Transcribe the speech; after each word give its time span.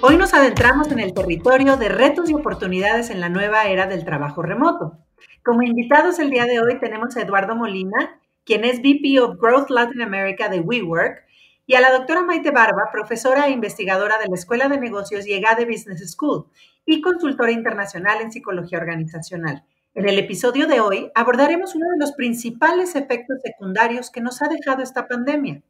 Hoy 0.00 0.16
nos 0.16 0.32
adentramos 0.32 0.92
en 0.92 1.00
el 1.00 1.12
territorio 1.12 1.76
de 1.76 1.88
retos 1.88 2.30
y 2.30 2.34
oportunidades 2.34 3.10
en 3.10 3.20
la 3.20 3.28
nueva 3.28 3.64
era 3.64 3.88
del 3.88 4.04
trabajo 4.04 4.42
remoto. 4.42 4.96
Como 5.44 5.64
invitados 5.64 6.20
el 6.20 6.30
día 6.30 6.44
de 6.44 6.60
hoy 6.60 6.78
tenemos 6.78 7.16
a 7.16 7.22
Eduardo 7.22 7.56
Molina, 7.56 8.20
quien 8.44 8.64
es 8.64 8.78
VP 8.78 9.18
of 9.18 9.40
Growth 9.40 9.70
Latin 9.70 10.00
America 10.00 10.48
de 10.48 10.60
WeWork, 10.60 11.24
y 11.66 11.74
a 11.74 11.80
la 11.80 11.90
doctora 11.90 12.22
Maite 12.22 12.52
Barba, 12.52 12.90
profesora 12.92 13.48
e 13.48 13.50
investigadora 13.50 14.18
de 14.18 14.28
la 14.28 14.36
Escuela 14.36 14.68
de 14.68 14.78
Negocios 14.78 15.26
y 15.26 15.32
EGADE 15.32 15.66
Business 15.66 16.08
School 16.12 16.46
y 16.86 17.00
consultora 17.00 17.50
internacional 17.50 18.20
en 18.20 18.30
psicología 18.30 18.78
organizacional. 18.78 19.64
En 19.94 20.08
el 20.08 20.16
episodio 20.16 20.68
de 20.68 20.78
hoy 20.78 21.10
abordaremos 21.16 21.74
uno 21.74 21.86
de 21.90 21.98
los 21.98 22.12
principales 22.12 22.94
efectos 22.94 23.38
secundarios 23.42 24.10
que 24.10 24.20
nos 24.20 24.42
ha 24.42 24.48
dejado 24.48 24.84
esta 24.84 25.08
pandemia, 25.08 25.60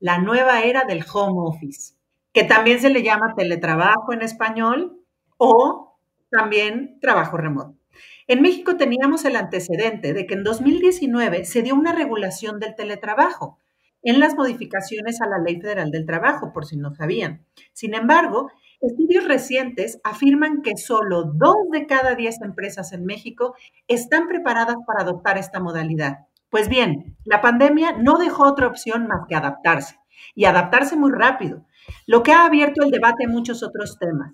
la 0.00 0.18
nueva 0.18 0.62
era 0.62 0.84
del 0.84 1.04
home 1.12 1.48
office, 1.48 1.93
que 2.34 2.44
también 2.44 2.80
se 2.80 2.90
le 2.90 3.02
llama 3.02 3.34
teletrabajo 3.36 4.12
en 4.12 4.20
español 4.20 5.00
o 5.38 5.96
también 6.30 6.98
trabajo 7.00 7.36
remoto. 7.38 7.78
En 8.26 8.42
México 8.42 8.76
teníamos 8.76 9.24
el 9.24 9.36
antecedente 9.36 10.12
de 10.12 10.26
que 10.26 10.34
en 10.34 10.42
2019 10.42 11.44
se 11.44 11.62
dio 11.62 11.74
una 11.74 11.92
regulación 11.92 12.58
del 12.58 12.74
teletrabajo, 12.74 13.58
en 14.02 14.20
las 14.20 14.34
modificaciones 14.34 15.22
a 15.22 15.28
la 15.28 15.38
Ley 15.38 15.60
Federal 15.60 15.90
del 15.90 16.04
Trabajo, 16.04 16.52
por 16.52 16.66
si 16.66 16.76
no 16.76 16.94
sabían. 16.94 17.46
Sin 17.72 17.94
embargo, 17.94 18.50
estudios 18.80 19.24
recientes 19.24 19.98
afirman 20.04 20.60
que 20.60 20.76
solo 20.76 21.24
dos 21.24 21.56
de 21.70 21.86
cada 21.86 22.14
diez 22.14 22.40
empresas 22.42 22.92
en 22.92 23.06
México 23.06 23.54
están 23.88 24.28
preparadas 24.28 24.76
para 24.86 25.02
adoptar 25.02 25.38
esta 25.38 25.60
modalidad. 25.60 26.26
Pues 26.50 26.68
bien, 26.68 27.16
la 27.24 27.40
pandemia 27.40 27.92
no 27.92 28.18
dejó 28.18 28.46
otra 28.46 28.66
opción 28.66 29.06
más 29.06 29.22
que 29.28 29.36
adaptarse, 29.36 29.98
y 30.34 30.44
adaptarse 30.44 30.96
muy 30.96 31.12
rápido, 31.12 31.64
lo 32.06 32.22
que 32.22 32.32
ha 32.32 32.46
abierto 32.46 32.82
el 32.84 32.90
debate 32.90 33.24
en 33.24 33.30
muchos 33.30 33.62
otros 33.62 33.98
temas. 33.98 34.32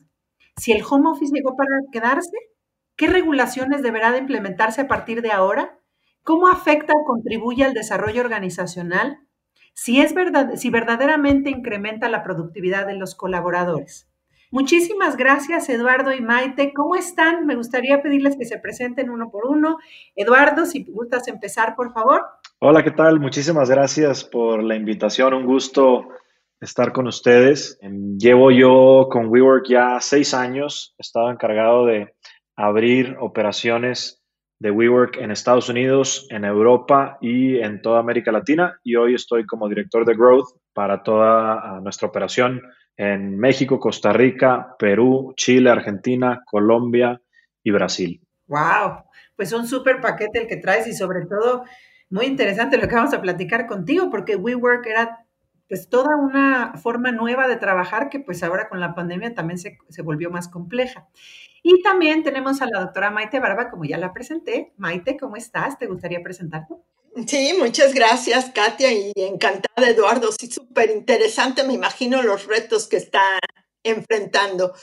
Si 0.56 0.72
el 0.72 0.82
home 0.88 1.10
office 1.10 1.32
llegó 1.34 1.56
para 1.56 1.70
quedarse, 1.92 2.36
¿qué 2.96 3.06
regulaciones 3.06 3.82
deberá 3.82 4.12
de 4.12 4.18
implementarse 4.18 4.82
a 4.82 4.88
partir 4.88 5.22
de 5.22 5.32
ahora? 5.32 5.78
¿Cómo 6.22 6.48
afecta 6.48 6.92
o 6.92 7.04
contribuye 7.06 7.64
al 7.64 7.74
desarrollo 7.74 8.20
organizacional? 8.20 9.20
si, 9.74 10.00
es 10.00 10.14
verdad, 10.14 10.56
si 10.56 10.70
verdaderamente 10.70 11.50
incrementa 11.50 12.08
la 12.08 12.22
productividad 12.22 12.86
de 12.86 12.94
los 12.94 13.14
colaboradores. 13.14 14.08
Muchísimas 14.50 15.16
gracias, 15.16 15.68
Eduardo 15.68 16.12
y 16.12 16.20
Maite. 16.20 16.72
¿Cómo 16.74 16.96
están? 16.96 17.46
Me 17.46 17.54
gustaría 17.54 18.02
pedirles 18.02 18.36
que 18.36 18.44
se 18.44 18.58
presenten 18.58 19.08
uno 19.08 19.30
por 19.30 19.46
uno. 19.46 19.78
Eduardo, 20.16 20.66
si 20.66 20.84
gustas 20.84 21.28
empezar, 21.28 21.76
por 21.76 21.92
favor. 21.92 22.22
Hola, 22.58 22.82
¿qué 22.82 22.90
tal? 22.90 23.20
Muchísimas 23.20 23.70
gracias 23.70 24.24
por 24.24 24.62
la 24.64 24.74
invitación. 24.74 25.34
Un 25.34 25.46
gusto 25.46 26.08
estar 26.60 26.92
con 26.92 27.06
ustedes. 27.06 27.78
Em, 27.80 28.18
llevo 28.18 28.50
yo 28.50 29.08
con 29.10 29.28
WeWork 29.28 29.66
ya 29.68 29.98
seis 30.00 30.34
años. 30.34 30.94
He 30.98 31.02
estado 31.02 31.30
encargado 31.30 31.86
de 31.86 32.14
abrir 32.56 33.16
operaciones 33.20 34.22
de 34.60 34.70
WeWork 34.70 35.16
en 35.16 35.30
Estados 35.30 35.70
Unidos, 35.70 36.26
en 36.30 36.44
Europa 36.44 37.16
y 37.22 37.58
en 37.58 37.80
toda 37.80 38.00
América 38.00 38.30
Latina. 38.30 38.78
Y 38.84 38.96
hoy 38.96 39.14
estoy 39.14 39.46
como 39.46 39.68
director 39.68 40.04
de 40.04 40.14
Growth 40.14 40.48
para 40.74 41.02
toda 41.02 41.54
ah, 41.54 41.80
nuestra 41.82 42.08
operación 42.08 42.60
en 42.96 43.38
México, 43.38 43.80
Costa 43.80 44.12
Rica, 44.12 44.76
Perú, 44.78 45.32
Chile, 45.36 45.70
Argentina, 45.70 46.42
Colombia 46.44 47.18
y 47.64 47.70
Brasil. 47.70 48.20
¡Wow! 48.46 49.04
Pues 49.34 49.54
un 49.54 49.66
súper 49.66 50.02
paquete 50.02 50.42
el 50.42 50.46
que 50.46 50.58
traes 50.58 50.86
y 50.86 50.92
sobre 50.92 51.24
todo 51.24 51.64
muy 52.10 52.26
interesante 52.26 52.76
lo 52.76 52.86
que 52.86 52.96
vamos 52.96 53.14
a 53.14 53.22
platicar 53.22 53.66
contigo 53.66 54.10
porque 54.10 54.36
WeWork 54.36 54.84
era 54.86 55.19
pues 55.70 55.88
toda 55.88 56.16
una 56.16 56.74
forma 56.74 57.12
nueva 57.12 57.46
de 57.46 57.54
trabajar 57.54 58.10
que 58.10 58.18
pues 58.18 58.42
ahora 58.42 58.68
con 58.68 58.80
la 58.80 58.92
pandemia 58.92 59.36
también 59.36 59.56
se, 59.56 59.78
se 59.88 60.02
volvió 60.02 60.28
más 60.28 60.48
compleja. 60.48 61.08
Y 61.62 61.80
también 61.82 62.24
tenemos 62.24 62.60
a 62.60 62.66
la 62.66 62.80
doctora 62.80 63.10
Maite 63.10 63.38
Barba, 63.38 63.70
como 63.70 63.84
ya 63.84 63.96
la 63.96 64.12
presenté. 64.12 64.72
Maite, 64.78 65.16
¿cómo 65.16 65.36
estás? 65.36 65.78
¿Te 65.78 65.86
gustaría 65.86 66.20
presentarte? 66.24 66.74
Sí, 67.24 67.54
muchas 67.56 67.94
gracias, 67.94 68.50
Katia, 68.50 68.92
y 68.92 69.12
encantada, 69.14 69.88
Eduardo. 69.88 70.32
Sí, 70.32 70.50
súper 70.50 70.90
interesante. 70.90 71.62
Me 71.62 71.74
imagino 71.74 72.20
los 72.22 72.46
retos 72.46 72.88
que 72.88 72.96
está 72.96 73.22
enfrentando. 73.84 74.74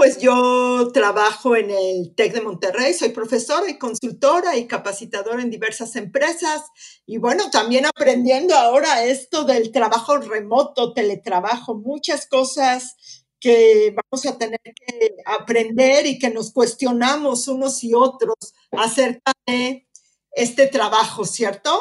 Pues 0.00 0.18
yo 0.18 0.90
trabajo 0.94 1.56
en 1.56 1.70
el 1.70 2.14
TEC 2.14 2.32
de 2.32 2.40
Monterrey, 2.40 2.94
soy 2.94 3.10
profesora 3.10 3.68
y 3.68 3.76
consultora 3.76 4.56
y 4.56 4.66
capacitadora 4.66 5.42
en 5.42 5.50
diversas 5.50 5.94
empresas 5.94 6.62
y 7.04 7.18
bueno, 7.18 7.50
también 7.50 7.84
aprendiendo 7.84 8.54
ahora 8.54 9.04
esto 9.04 9.44
del 9.44 9.72
trabajo 9.72 10.16
remoto, 10.16 10.94
teletrabajo, 10.94 11.74
muchas 11.74 12.26
cosas 12.26 12.96
que 13.38 13.94
vamos 13.94 14.24
a 14.24 14.38
tener 14.38 14.62
que 14.62 15.16
aprender 15.26 16.06
y 16.06 16.18
que 16.18 16.30
nos 16.30 16.50
cuestionamos 16.50 17.46
unos 17.46 17.84
y 17.84 17.92
otros 17.92 18.54
acerca 18.72 19.32
de 19.46 19.86
este 20.32 20.66
trabajo, 20.66 21.26
¿cierto? 21.26 21.78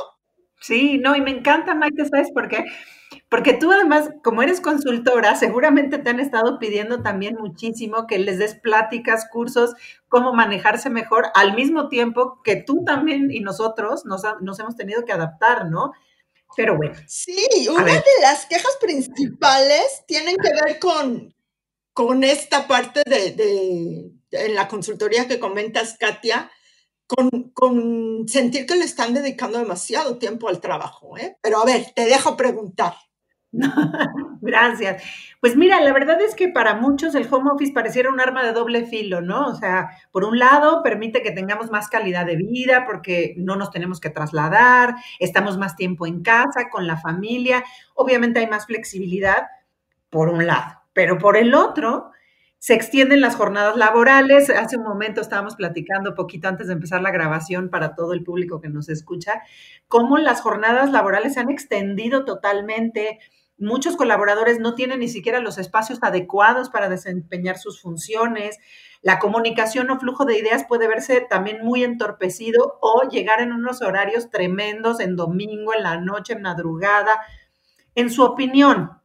Sí, 0.59 0.97
no, 0.97 1.15
y 1.15 1.21
me 1.21 1.31
encanta, 1.31 1.73
Maite, 1.73 2.03
¿sabes 2.05 2.31
por 2.33 2.49
qué? 2.49 2.65
Porque 3.29 3.53
tú 3.53 3.71
además, 3.71 4.09
como 4.23 4.41
eres 4.41 4.59
consultora, 4.59 5.35
seguramente 5.35 5.99
te 5.99 6.09
han 6.09 6.19
estado 6.19 6.57
pidiendo 6.57 7.03
también 7.03 7.35
muchísimo 7.35 8.07
que 8.07 8.17
les 8.17 8.39
des 8.39 8.55
pláticas, 8.55 9.27
cursos, 9.31 9.75
cómo 10.07 10.33
manejarse 10.33 10.89
mejor, 10.89 11.27
al 11.35 11.55
mismo 11.55 11.89
tiempo 11.89 12.41
que 12.43 12.55
tú 12.55 12.83
también 12.83 13.29
y 13.31 13.41
nosotros 13.41 14.03
nos, 14.05 14.23
nos 14.41 14.59
hemos 14.59 14.75
tenido 14.75 15.05
que 15.05 15.13
adaptar, 15.13 15.69
¿no? 15.69 15.91
Pero 16.55 16.75
bueno. 16.75 16.95
Sí, 17.07 17.67
una 17.69 17.93
de 17.93 18.21
las 18.21 18.47
quejas 18.47 18.77
principales 18.81 20.03
tienen 20.07 20.35
que 20.35 20.51
ver 20.51 20.79
con, 20.79 21.33
con 21.93 22.23
esta 22.23 22.67
parte 22.67 23.03
de, 23.05 24.11
en 24.31 24.55
la 24.55 24.67
consultoría 24.67 25.27
que 25.27 25.39
comentas, 25.39 25.97
Katia, 25.99 26.49
con, 27.05 28.27
sentir 28.27 28.65
que 28.65 28.75
le 28.75 28.85
están 28.85 29.13
dedicando 29.13 29.59
demasiado 29.59 30.17
tiempo 30.17 30.47
al 30.47 30.61
trabajo. 30.61 31.17
¿eh? 31.17 31.37
Pero 31.41 31.59
a 31.59 31.65
ver, 31.65 31.91
te 31.95 32.05
dejo 32.05 32.35
preguntar. 32.35 32.95
Gracias. 34.41 35.03
Pues 35.41 35.55
mira, 35.55 35.81
la 35.81 35.91
verdad 35.91 36.21
es 36.21 36.35
que 36.35 36.49
para 36.49 36.75
muchos 36.75 37.15
el 37.15 37.27
home 37.31 37.51
office 37.51 37.73
pareciera 37.73 38.09
un 38.11 38.19
arma 38.19 38.43
de 38.43 38.53
doble 38.53 38.85
filo, 38.85 39.21
¿no? 39.21 39.47
O 39.47 39.55
sea, 39.55 39.89
por 40.11 40.23
un 40.23 40.37
lado 40.37 40.83
permite 40.83 41.23
que 41.23 41.31
tengamos 41.31 41.71
más 41.71 41.87
calidad 41.89 42.25
de 42.25 42.35
vida 42.35 42.85
porque 42.85 43.33
no 43.37 43.55
nos 43.55 43.71
tenemos 43.71 43.99
que 43.99 44.11
trasladar, 44.11 44.95
estamos 45.19 45.57
más 45.57 45.75
tiempo 45.75 46.05
en 46.05 46.21
casa 46.21 46.69
con 46.71 46.85
la 46.85 46.97
familia, 46.97 47.63
obviamente 47.95 48.39
hay 48.39 48.47
más 48.47 48.65
flexibilidad, 48.67 49.47
por 50.09 50.29
un 50.29 50.45
lado. 50.47 50.81
Pero 50.93 51.17
por 51.17 51.37
el 51.37 51.53
otro, 51.55 52.11
se 52.59 52.73
extienden 52.73 53.21
las 53.21 53.35
jornadas 53.35 53.77
laborales. 53.77 54.49
Hace 54.49 54.77
un 54.77 54.83
momento 54.83 55.21
estábamos 55.21 55.55
platicando, 55.55 56.15
poquito 56.15 56.47
antes 56.49 56.67
de 56.67 56.73
empezar 56.73 57.01
la 57.01 57.11
grabación 57.11 57.69
para 57.69 57.95
todo 57.95 58.13
el 58.13 58.23
público 58.23 58.59
que 58.61 58.69
nos 58.69 58.89
escucha, 58.89 59.41
cómo 59.87 60.17
las 60.17 60.41
jornadas 60.41 60.91
laborales 60.91 61.33
se 61.35 61.39
han 61.39 61.49
extendido 61.49 62.25
totalmente. 62.25 63.19
Muchos 63.59 63.97
colaboradores 63.97 64.59
no 64.59 64.75
tienen 64.75 64.99
ni 64.99 65.09
siquiera 65.09 65.39
los 65.39 65.57
espacios 65.57 65.99
adecuados 66.01 66.69
para 66.69 66.89
desempeñar 66.89 67.57
sus 67.57 67.81
funciones. 67.81 68.57
La 69.01 69.19
comunicación 69.19 69.89
o 69.91 69.99
flujo 69.99 70.25
de 70.25 70.37
ideas 70.37 70.65
puede 70.67 70.87
verse 70.87 71.21
también 71.29 71.63
muy 71.63 71.83
entorpecido 71.83 72.79
o 72.81 73.09
llegar 73.09 73.41
en 73.41 73.53
unos 73.53 73.81
horarios 73.81 74.29
tremendos 74.29 74.99
en 74.99 75.15
domingo, 75.15 75.73
en 75.73 75.83
la 75.83 75.97
noche, 75.99 76.33
en 76.33 76.41
madrugada. 76.41 77.19
En 77.95 78.09
su 78.09 78.23
opinión, 78.23 78.99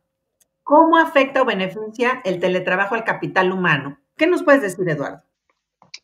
¿Cómo 0.65 0.97
afecta 0.97 1.43
o 1.43 1.45
beneficia 1.45 2.23
el 2.25 2.41
teletrabajo 2.41 2.95
al 2.95 3.05
capital 3.05 3.53
humano? 3.53 3.99
¿Qué 4.17 4.27
nos 4.27 4.43
puedes 4.43 4.63
decir, 4.63 4.89
Eduardo? 4.89 5.23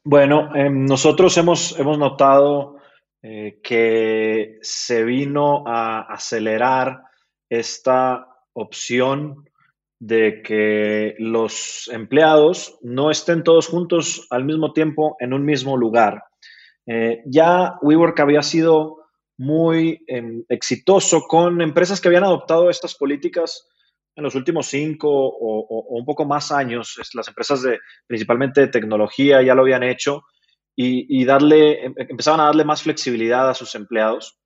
Bueno, 0.05 0.55
em, 0.55 0.85
nosotros 0.85 1.37
hemos, 1.39 1.79
hemos 1.81 1.99
notado 1.99 2.77
eh, 3.23 3.59
que 3.63 4.59
se 4.61 5.03
vino 5.03 5.65
a 5.67 6.01
acelerar 6.13 7.05
esta 7.49 8.30
opción 8.53 9.45
de 10.01 10.43
que 10.43 11.15
los 11.19 11.89
empleados 11.93 12.79
no 12.83 13.11
estén 13.11 13.45
todos 13.45 13.69
juntos 13.69 14.27
al 14.31 14.45
mismo 14.45 14.73
tiempo 14.73 15.17
en 15.21 15.35
un 15.35 15.45
mismo 15.45 15.77
lugar. 15.77 16.25
Eh, 16.87 17.23
ya 17.27 17.75
WeWork 17.83 18.19
había 18.19 18.43
sido 18.43 18.97
muy 19.37 20.03
em, 20.07 20.45
exitoso 20.49 21.23
con 21.23 21.61
empresas 21.61 22.01
que 22.01 22.09
habían 22.09 22.25
adoptado 22.25 22.71
estas 22.71 22.95
políticas 22.95 23.69
en 24.17 24.25
los 24.25 24.35
últimos 24.35 24.67
cinco 24.67 25.09
o, 25.09 25.97
un 25.97 26.05
poco 26.05 26.25
más 26.25 26.51
años, 26.51 26.97
las 27.15 27.29
empresas 27.29 27.63
de 27.63 27.79
principalmente 28.07 28.61
de 28.61 28.69
tecnología 28.69 29.41
ya 29.43 29.55
lo 29.55 29.63
habían 29.63 29.83
hecho 29.83 30.25
y, 30.75 31.25
darle, 31.27 31.85
em, 31.85 31.95
empezaban 31.97 32.41
a 32.41 32.47
darle 32.47 32.65
más 32.65 32.83
flexibilidad 32.83 33.51
a 33.51 33.55
sus 33.55 33.75
empleados. 33.75 34.40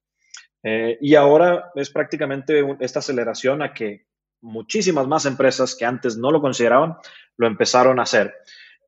Eh, 0.64 0.98
y 1.00 1.14
ahora 1.14 1.70
es 1.74 1.90
prácticamente 1.90 2.64
esta 2.80 2.98
aceleración 2.98 3.62
a 3.62 3.72
que 3.72 4.06
muchísimas 4.40 5.06
más 5.06 5.26
empresas 5.26 5.76
que 5.76 5.84
antes 5.84 6.16
no 6.16 6.30
lo 6.30 6.40
consideraban, 6.40 6.96
lo 7.36 7.46
empezaron 7.46 8.00
a 8.00 8.04
hacer. 8.04 8.34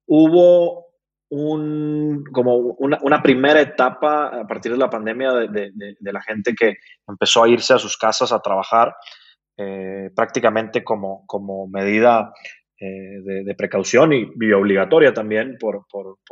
Hubo 0.07 0.87
un, 1.29 2.25
como 2.33 2.57
una, 2.57 3.23
primera 3.23 3.61
etapa 3.61 4.29
a 4.29 4.47
partir 4.47 4.73
de 4.73 4.79
la 4.79 4.91
pandemia 4.91 5.33
de, 5.33 5.73
la 6.01 6.23
gente 6.23 6.55
que 6.55 6.77
empezó 7.07 7.43
a 7.43 7.49
irse 7.49 7.75
a 7.75 7.79
sus 7.79 7.97
casas 7.97 8.33
a 8.33 8.41
trabajar 8.41 8.95
eh, 9.57 10.11
prácticamente 10.15 10.85
como, 10.85 11.27
como 11.27 11.67
medida 11.67 12.33
eh, 12.79 13.23
de, 13.45 13.55
precaución 13.55 14.13
y, 14.13 14.53
obligatoria 14.53 15.15
también 15.15 15.57
por, 15.59 15.87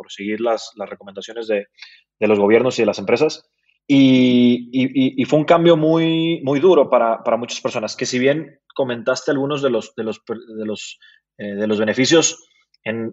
seguir 0.08 0.40
las, 0.40 0.72
recomendaciones 0.76 1.48
de, 1.48 1.66
los 2.20 2.38
gobiernos 2.38 2.78
y 2.78 2.82
de 2.82 2.86
las 2.86 2.98
empresas. 2.98 3.50
Y, 3.86 5.24
fue 5.26 5.38
un 5.38 5.44
cambio 5.44 5.76
muy, 5.76 6.40
muy 6.42 6.60
duro 6.60 6.88
para, 6.88 7.20
muchas 7.36 7.60
personas, 7.60 7.96
que 7.96 8.06
si 8.06 8.18
bien 8.18 8.60
comentaste 8.74 9.30
algunos 9.30 9.62
de 9.62 9.70
los, 9.70 9.94
de 9.94 10.04
los, 10.04 10.22
de 10.26 10.64
los, 10.64 10.98
eh, 11.38 11.54
de 11.54 11.66
los 11.66 11.78
beneficios, 11.78 12.48
en, 12.82 13.12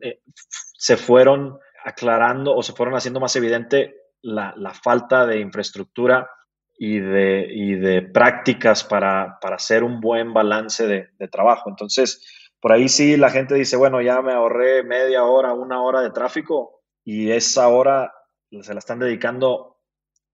se 0.78 0.98
fueron 0.98 1.58
aclarando 1.84 2.56
o 2.56 2.64
se 2.64 2.74
fueron 2.74 2.96
haciendo 2.96 3.20
más 3.20 3.36
evidente 3.36 3.96
la, 4.22 4.74
falta 4.74 5.26
de 5.26 5.40
infraestructura 5.40 6.30
y 6.78 7.00
de, 7.00 7.78
de 7.80 8.02
prácticas 8.02 8.84
para, 8.84 9.38
hacer 9.42 9.84
un 9.84 10.00
buen 10.00 10.34
balance 10.34 10.88
de, 10.88 11.28
trabajo. 11.28 11.70
Entonces, 11.70 12.26
por 12.60 12.72
ahí 12.72 12.90
sí 12.90 13.18
la 13.18 13.30
gente 13.30 13.56
dice, 13.56 13.78
bueno, 13.78 14.02
ya 14.02 14.22
me 14.22 14.34
ahorré 14.34 14.84
media 14.84 15.24
hora, 15.24 15.54
una 15.54 15.82
hora 15.82 16.02
de 16.02 16.12
tráfico 16.12 16.82
y 17.04 17.32
esa 17.32 17.68
hora 17.68 18.14
se 18.62 18.74
la 18.74 18.80
están 18.80 19.00
dedicando 19.00 19.78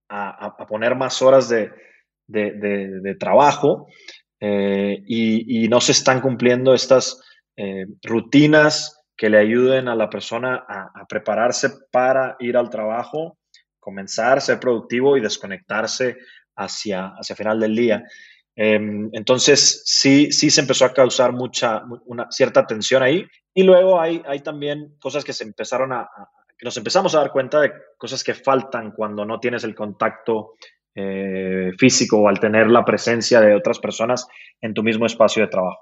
a, 0.09 0.55
poner 0.67 0.95
más 0.95 1.21
horas 1.21 1.49
de, 1.49 1.71
trabajo 3.19 3.87
eh, 4.39 5.03
y, 5.07 5.67
no 5.67 5.81
se 5.81 5.91
están 5.91 6.21
cumpliendo 6.21 6.73
estas 6.73 7.21
eh, 7.55 7.85
rutinas 8.03 8.97
que 9.15 9.29
le 9.29 9.39
ayuden 9.39 9.87
a 9.87 9.95
la 9.95 10.09
persona 10.09 10.63
a, 10.67 11.05
prepararse 11.07 11.71
para 11.91 12.35
ir 12.39 12.55
al 12.55 12.69
trabajo, 12.69 13.39
comenzar, 13.79 14.41
ser 14.41 14.59
productivo 14.59 15.17
y 15.17 15.21
desconectarse 15.21 16.17
hacia, 16.55 17.13
hacia 17.17 17.35
final 17.35 17.59
del 17.59 17.75
día. 17.75 18.03
Em, 18.55 19.09
entonces, 19.13 19.83
sí, 19.85 20.31
sí 20.31 20.49
se 20.49 20.61
empezó 20.61 20.85
a 20.85 20.93
causar 20.93 21.31
mucha, 21.31 21.83
una 22.05 22.27
cierta 22.31 22.65
tensión 22.65 23.03
ahí. 23.03 23.25
Y 23.53 23.63
luego 23.63 23.99
hay, 23.99 24.21
hay 24.27 24.41
también 24.41 24.95
cosas 24.99 25.23
que 25.23 25.33
se 25.33 25.43
empezaron 25.43 25.93
a, 25.93 26.09
nos 26.61 26.77
empezamos 26.77 27.15
a 27.15 27.19
dar 27.19 27.31
cuenta 27.31 27.61
de 27.61 27.71
cosas 27.97 28.23
que 28.23 28.33
faltan 28.33 28.91
cuando 28.91 29.25
no 29.25 29.39
tienes 29.39 29.63
el 29.63 29.75
contacto 29.75 30.55
eh, 30.95 31.71
físico 31.77 32.19
o 32.19 32.27
al 32.27 32.39
tener 32.39 32.71
la 32.71 32.83
presencia 32.83 33.39
de 33.39 33.55
otras 33.55 33.79
personas 33.79 34.27
en 34.61 34.73
tu 34.73 34.83
mismo 34.83 35.05
espacio 35.05 35.43
de 35.43 35.49
trabajo. 35.49 35.79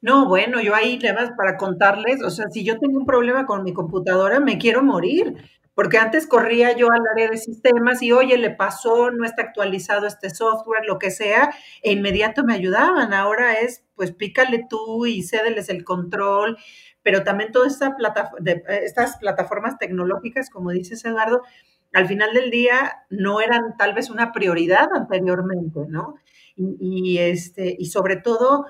No, 0.00 0.28
bueno, 0.28 0.60
yo 0.60 0.74
ahí 0.74 0.98
además 1.02 1.30
para 1.36 1.56
contarles, 1.56 2.22
o 2.22 2.30
sea, 2.30 2.46
si 2.50 2.64
yo 2.64 2.78
tengo 2.78 2.98
un 2.98 3.06
problema 3.06 3.46
con 3.46 3.62
mi 3.62 3.72
computadora, 3.72 4.40
me 4.40 4.58
quiero 4.58 4.82
morir, 4.82 5.34
porque 5.76 5.98
antes 5.98 6.26
corría 6.26 6.74
yo 6.76 6.90
al 6.90 7.02
área 7.12 7.30
de 7.30 7.36
sistemas 7.36 8.02
y, 8.02 8.10
oye, 8.10 8.38
le 8.38 8.50
pasó, 8.50 9.10
no 9.10 9.24
está 9.24 9.42
actualizado 9.42 10.06
este 10.06 10.30
software, 10.30 10.84
lo 10.86 10.98
que 10.98 11.10
sea, 11.10 11.50
e 11.82 11.92
inmediato 11.92 12.44
me 12.44 12.54
ayudaban. 12.54 13.12
Ahora 13.12 13.52
es, 13.54 13.84
pues 13.94 14.10
pícale 14.12 14.64
tú 14.70 15.04
y 15.04 15.22
cédeles 15.22 15.68
el 15.68 15.84
control, 15.84 16.56
pero 17.06 17.22
también 17.22 17.52
todas 17.52 17.74
esta 17.74 17.96
estas 18.82 19.16
plataformas 19.18 19.78
tecnológicas, 19.78 20.50
como 20.50 20.72
dices, 20.72 21.04
Eduardo, 21.04 21.42
al 21.92 22.08
final 22.08 22.34
del 22.34 22.50
día 22.50 23.04
no 23.10 23.40
eran 23.40 23.76
tal 23.78 23.94
vez 23.94 24.10
una 24.10 24.32
prioridad 24.32 24.88
anteriormente, 24.92 25.82
¿no? 25.88 26.16
Y, 26.56 27.18
este, 27.18 27.76
y 27.78 27.86
sobre 27.86 28.16
todo 28.16 28.66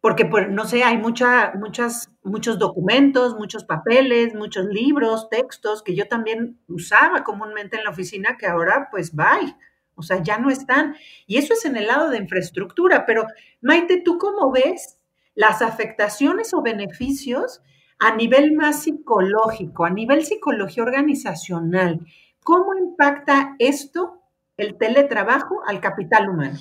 porque, 0.00 0.26
pues, 0.26 0.50
no 0.50 0.64
sé, 0.64 0.82
hay 0.82 0.98
mucha, 0.98 1.52
muchas, 1.54 2.10
muchos 2.24 2.58
documentos, 2.58 3.36
muchos 3.36 3.62
papeles, 3.62 4.34
muchos 4.34 4.66
libros, 4.66 5.28
textos 5.30 5.84
que 5.84 5.94
yo 5.94 6.08
también 6.08 6.58
usaba 6.66 7.22
comúnmente 7.22 7.76
en 7.76 7.84
la 7.84 7.90
oficina 7.90 8.36
que 8.36 8.48
ahora, 8.48 8.88
pues, 8.90 9.14
bye. 9.14 9.54
O 9.94 10.02
sea, 10.02 10.20
ya 10.20 10.38
no 10.38 10.50
están. 10.50 10.96
Y 11.28 11.36
eso 11.36 11.54
es 11.54 11.64
en 11.64 11.76
el 11.76 11.86
lado 11.86 12.10
de 12.10 12.18
infraestructura. 12.18 13.06
Pero, 13.06 13.28
Maite, 13.60 14.02
¿tú 14.04 14.18
cómo 14.18 14.50
ves 14.50 14.97
las 15.38 15.62
afectaciones 15.62 16.52
o 16.52 16.62
beneficios 16.62 17.62
a 18.00 18.16
nivel 18.16 18.54
más 18.54 18.82
psicológico, 18.82 19.84
a 19.84 19.90
nivel 19.90 20.26
psicología 20.26 20.82
organizacional? 20.82 22.00
¿Cómo 22.42 22.74
impacta 22.74 23.54
esto, 23.60 24.20
el 24.56 24.76
teletrabajo, 24.76 25.62
al 25.64 25.80
capital 25.80 26.28
humano? 26.28 26.58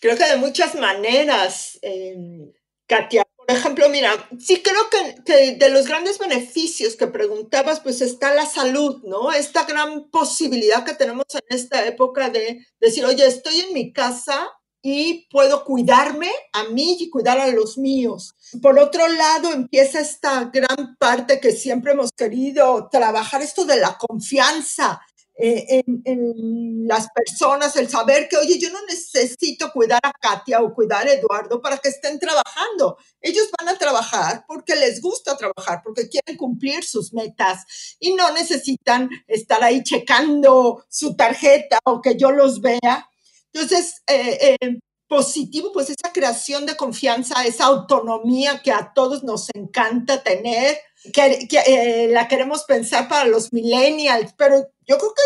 Creo 0.00 0.16
que 0.16 0.24
de 0.24 0.38
muchas 0.38 0.74
maneras. 0.76 1.78
Em, 1.82 2.50
Katia, 2.86 3.22
por 3.36 3.54
ejemplo, 3.54 3.86
mira, 3.90 4.12
sí 4.38 4.62
creo 4.62 4.88
que, 4.90 5.56
de 5.56 5.68
los 5.68 5.86
grandes 5.86 6.18
beneficios 6.18 6.96
que 6.96 7.08
preguntabas, 7.08 7.80
pues 7.80 8.00
está 8.00 8.34
la 8.34 8.46
salud, 8.46 9.02
¿no? 9.04 9.30
Esta 9.30 9.64
gran 9.64 10.08
posibilidad 10.08 10.86
que 10.86 10.94
tenemos 10.94 11.26
en 11.34 11.54
esta 11.54 11.84
época 11.86 12.30
de 12.30 12.66
decir, 12.80 13.04
oye, 13.04 13.26
estoy 13.26 13.60
en 13.60 13.74
mi 13.74 13.92
casa 13.92 14.48
y 14.88 15.26
puedo 15.32 15.64
cuidarme 15.64 16.30
a 16.52 16.62
mí 16.68 16.96
y 17.00 17.10
cuidar 17.10 17.40
a 17.40 17.48
los 17.48 17.76
míos. 17.76 18.36
Por 18.62 18.78
otro 18.78 19.08
lado, 19.08 19.52
empieza 19.52 19.98
esta 19.98 20.44
gran 20.44 20.96
parte 20.96 21.40
que 21.40 21.50
siempre 21.50 21.90
hemos 21.90 22.12
querido 22.12 22.88
trabajar, 22.88 23.42
esto 23.42 23.64
de 23.64 23.78
la 23.78 23.98
confianza, 23.98 25.00
eh, 25.38 25.82
en, 26.04 26.86
las 26.86 27.08
personas, 27.10 27.74
el 27.74 27.88
saber 27.88 28.28
que, 28.28 28.36
oye, 28.36 28.60
yo 28.60 28.70
no 28.70 28.78
necesito 28.86 29.72
cuidar 29.72 29.98
a 30.04 30.12
Katia 30.12 30.62
o 30.62 30.72
cuidar 30.72 31.08
a 31.08 31.14
Eduardo 31.14 31.60
para 31.60 31.78
que 31.78 31.88
estén 31.88 32.20
trabajando. 32.20 32.96
Ellos 33.20 33.48
van 33.58 33.74
a 33.74 33.78
trabajar 33.78 34.44
porque 34.46 34.76
les 34.76 35.00
gusta 35.00 35.36
trabajar, 35.36 35.82
porque 35.82 36.08
quieren 36.08 36.36
cumplir 36.36 36.84
sus 36.84 37.12
metas 37.12 37.96
y 37.98 38.14
no 38.14 38.30
necesitan 38.30 39.10
estar 39.26 39.64
ahí 39.64 39.82
checando 39.82 40.84
su 40.88 41.16
tarjeta 41.16 41.80
o 41.82 42.00
que 42.00 42.16
yo 42.16 42.30
los 42.30 42.60
vea. 42.60 43.10
Entonces, 43.56 44.02
eh, 44.06 44.56
eh, 44.60 44.78
positivo, 45.08 45.72
pues 45.72 45.88
esa 45.88 46.12
creación 46.12 46.66
de 46.66 46.76
confianza, 46.76 47.44
esa 47.46 47.64
autonomía 47.64 48.60
que 48.62 48.70
a 48.70 48.92
todos 48.92 49.24
nos 49.24 49.48
encanta 49.54 50.22
tener 50.22 50.78
que, 51.12 51.48
eh, 51.66 52.08
la 52.10 52.28
queremos 52.28 52.64
pensar 52.64 53.08
para 53.08 53.24
los 53.24 53.52
millennials, 53.52 54.34
pero 54.36 54.58
yo 54.86 54.98
creo 54.98 55.14
que 55.14 55.22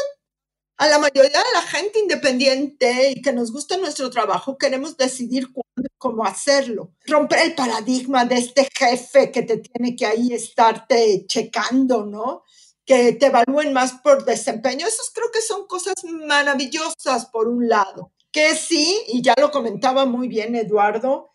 a 0.77 0.87
la 0.87 0.99
mayoría 0.99 1.39
de 1.39 1.53
la 1.55 1.63
gente 1.63 1.99
independiente 1.99 3.11
y 3.11 3.21
que 3.21 3.33
nos 3.33 3.53
gusta 3.53 3.77
nuestro 3.77 4.11
trabajo, 4.11 4.57
queremos 4.57 4.97
decidir 4.97 5.49
cuándo 5.53 5.89
y 5.93 5.99
cómo 5.99 6.25
hacerlo. 6.25 6.93
Romper 7.07 7.41
el 7.41 7.55
paradigma 7.55 8.25
de 8.25 8.37
este 8.37 8.69
jefe 8.79 9.33
que 9.33 9.43
te 9.43 9.59
tiene 9.59 9.97
que 9.97 10.07
ahí 10.07 10.33
estarte 10.33 11.25
checando, 11.27 12.07
¿no? 12.07 12.45
Que 12.87 13.13
te 13.13 13.27
evalúen 13.27 13.73
más 13.73 13.95
por 14.03 14.25
desempeño. 14.25 14.87
Esas 14.87 15.11
creo 15.13 15.31
que 15.31 15.43
son 15.43 15.67
cosas 15.67 15.97
maravillosas 16.05 17.27
por 17.27 17.49
un 17.49 17.69
lado. 17.69 18.13
Que 18.35 18.55
sí, 18.55 19.03
y 19.09 19.23
ya 19.23 19.35
lo 19.41 19.51
comentaba 19.51 20.07
muy 20.07 20.29
bien 20.29 20.55
Eduardo, 20.55 21.33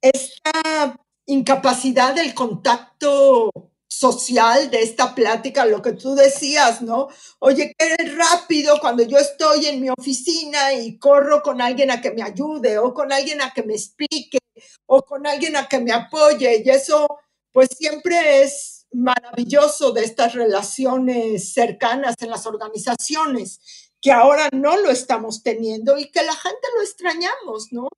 esta 0.00 0.96
incapacidad 1.26 2.14
del 2.16 2.34
contacto 2.34 3.50
social 3.88 4.68
de 4.70 4.82
esta 4.82 5.14
plática, 5.14 5.64
lo 5.66 5.80
que 5.82 5.92
tú 5.92 6.16
decías, 6.16 6.82
¿no? 6.82 7.08
Oye, 7.38 7.72
qué 7.78 7.94
rápido 8.16 8.80
cuando 8.80 9.04
yo 9.04 9.18
estoy 9.18 9.66
en 9.66 9.80
mi 9.80 9.90
oficina 9.90 10.72
y 10.72 10.98
corro 10.98 11.42
con 11.42 11.60
alguien 11.60 11.92
a 11.92 12.00
que 12.00 12.10
me 12.10 12.22
ayude 12.22 12.78
o 12.78 12.92
con 12.92 13.12
alguien 13.12 13.40
a 13.40 13.52
que 13.52 13.62
me 13.62 13.74
explique 13.74 14.38
o 14.86 15.02
con 15.02 15.26
alguien 15.26 15.56
a 15.56 15.68
que 15.68 15.78
me 15.78 15.92
apoye. 15.92 16.62
Y 16.64 16.70
eso, 16.70 17.06
pues 17.52 17.68
siempre 17.78 18.42
es 18.42 18.86
maravilloso 18.92 19.92
de 19.92 20.04
estas 20.04 20.34
relaciones 20.34 21.52
cercanas 21.54 22.16
en 22.20 22.30
las 22.30 22.46
organizaciones, 22.46 23.60
que 24.02 24.12
ahora 24.12 24.48
no 24.52 24.76
lo 24.76 24.90
estamos 24.90 25.42
teniendo 25.42 25.96
y 25.96 26.10
que 26.10 26.22
la 26.22 26.34
gente 26.34 26.68
lo 26.76 26.82
extrañamos, 26.82 27.72
¿no? 27.72 27.88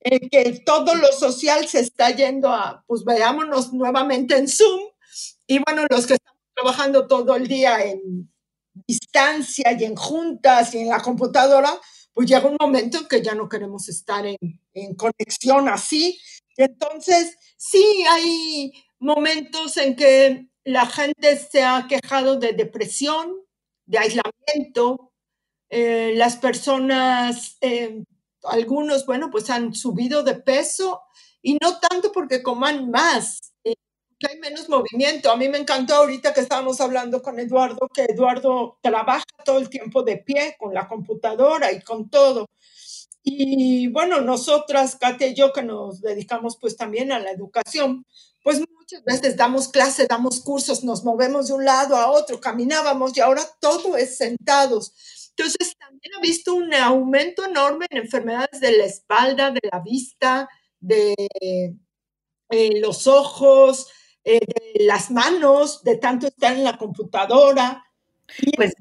Eh, 0.00 0.28
que 0.30 0.62
todo 0.64 0.94
lo 0.94 1.12
social 1.12 1.66
se 1.68 1.80
está 1.80 2.10
yendo 2.10 2.48
a, 2.50 2.84
pues 2.86 3.04
veámonos 3.04 3.72
nuevamente 3.72 4.36
en 4.36 4.48
Zoom 4.48 4.80
y 5.46 5.58
bueno, 5.66 5.84
los 5.90 6.06
que 6.06 6.14
estamos 6.14 6.40
trabajando 6.54 7.06
todo 7.06 7.34
el 7.34 7.48
día 7.48 7.84
en 7.84 8.30
distancia 8.86 9.76
y 9.78 9.84
en 9.84 9.96
juntas 9.96 10.74
y 10.74 10.78
en 10.78 10.88
la 10.88 11.02
computadora, 11.02 11.72
pues 12.12 12.28
llega 12.28 12.48
un 12.48 12.56
momento 12.60 12.98
en 12.98 13.08
que 13.08 13.20
ya 13.20 13.34
no 13.34 13.48
queremos 13.48 13.88
estar 13.88 14.24
en, 14.26 14.36
en 14.74 14.94
conexión 14.94 15.68
así. 15.68 16.20
Y 16.56 16.62
entonces, 16.62 17.36
sí 17.56 18.04
hay 18.08 18.72
momentos 19.00 19.76
en 19.76 19.96
que 19.96 20.46
la 20.64 20.86
gente 20.86 21.36
se 21.36 21.64
ha 21.64 21.86
quejado 21.88 22.36
de 22.36 22.52
depresión, 22.52 23.34
de 23.86 23.98
aislamiento. 23.98 25.09
Eh, 25.70 26.12
las 26.16 26.36
personas, 26.36 27.56
eh, 27.60 28.02
algunos, 28.44 29.06
bueno, 29.06 29.30
pues 29.30 29.50
han 29.50 29.74
subido 29.74 30.24
de 30.24 30.34
peso 30.34 31.02
y 31.42 31.56
no 31.62 31.78
tanto 31.78 32.10
porque 32.12 32.42
coman 32.42 32.90
más, 32.90 33.38
eh, 33.64 33.74
hay 34.28 34.38
menos 34.40 34.68
movimiento. 34.68 35.30
A 35.30 35.36
mí 35.36 35.48
me 35.48 35.58
encantó 35.58 35.94
ahorita 35.94 36.34
que 36.34 36.40
estábamos 36.40 36.80
hablando 36.80 37.22
con 37.22 37.38
Eduardo, 37.38 37.88
que 37.94 38.02
Eduardo 38.04 38.78
trabaja 38.82 39.24
todo 39.44 39.58
el 39.58 39.70
tiempo 39.70 40.02
de 40.02 40.18
pie 40.18 40.56
con 40.58 40.74
la 40.74 40.88
computadora 40.88 41.72
y 41.72 41.80
con 41.82 42.10
todo. 42.10 42.46
Y 43.22 43.88
bueno, 43.88 44.20
nosotras, 44.20 44.96
Katia 44.96 45.28
y 45.28 45.34
yo, 45.34 45.52
que 45.52 45.62
nos 45.62 46.00
dedicamos 46.00 46.56
pues 46.60 46.76
también 46.76 47.12
a 47.12 47.18
la 47.20 47.30
educación, 47.30 48.04
pues 48.42 48.60
muchas 48.60 49.04
veces 49.04 49.36
damos 49.36 49.68
clase, 49.68 50.06
damos 50.08 50.40
cursos, 50.40 50.84
nos 50.84 51.04
movemos 51.04 51.48
de 51.48 51.54
un 51.54 51.64
lado 51.64 51.96
a 51.96 52.10
otro, 52.10 52.40
caminábamos 52.40 53.16
y 53.16 53.20
ahora 53.20 53.42
todo 53.60 53.96
es 53.96 54.16
sentados. 54.16 54.94
Entonces 55.36 55.76
también 55.78 56.14
ha 56.16 56.20
visto 56.20 56.54
un 56.54 56.72
aumento 56.74 57.44
enorme 57.44 57.86
en 57.90 57.98
enfermedades 57.98 58.60
de 58.60 58.76
la 58.76 58.84
espalda, 58.84 59.50
de 59.50 59.60
la 59.70 59.80
vista, 59.80 60.48
de 60.80 61.14
eh, 62.50 62.80
los 62.80 63.06
ojos, 63.06 63.88
eh, 64.24 64.40
de 64.40 64.84
las 64.84 65.10
manos, 65.10 65.82
de 65.82 65.96
tanto 65.96 66.26
estar 66.26 66.52
en 66.52 66.64
la 66.64 66.76
computadora. 66.76 67.84
pues 68.56 68.74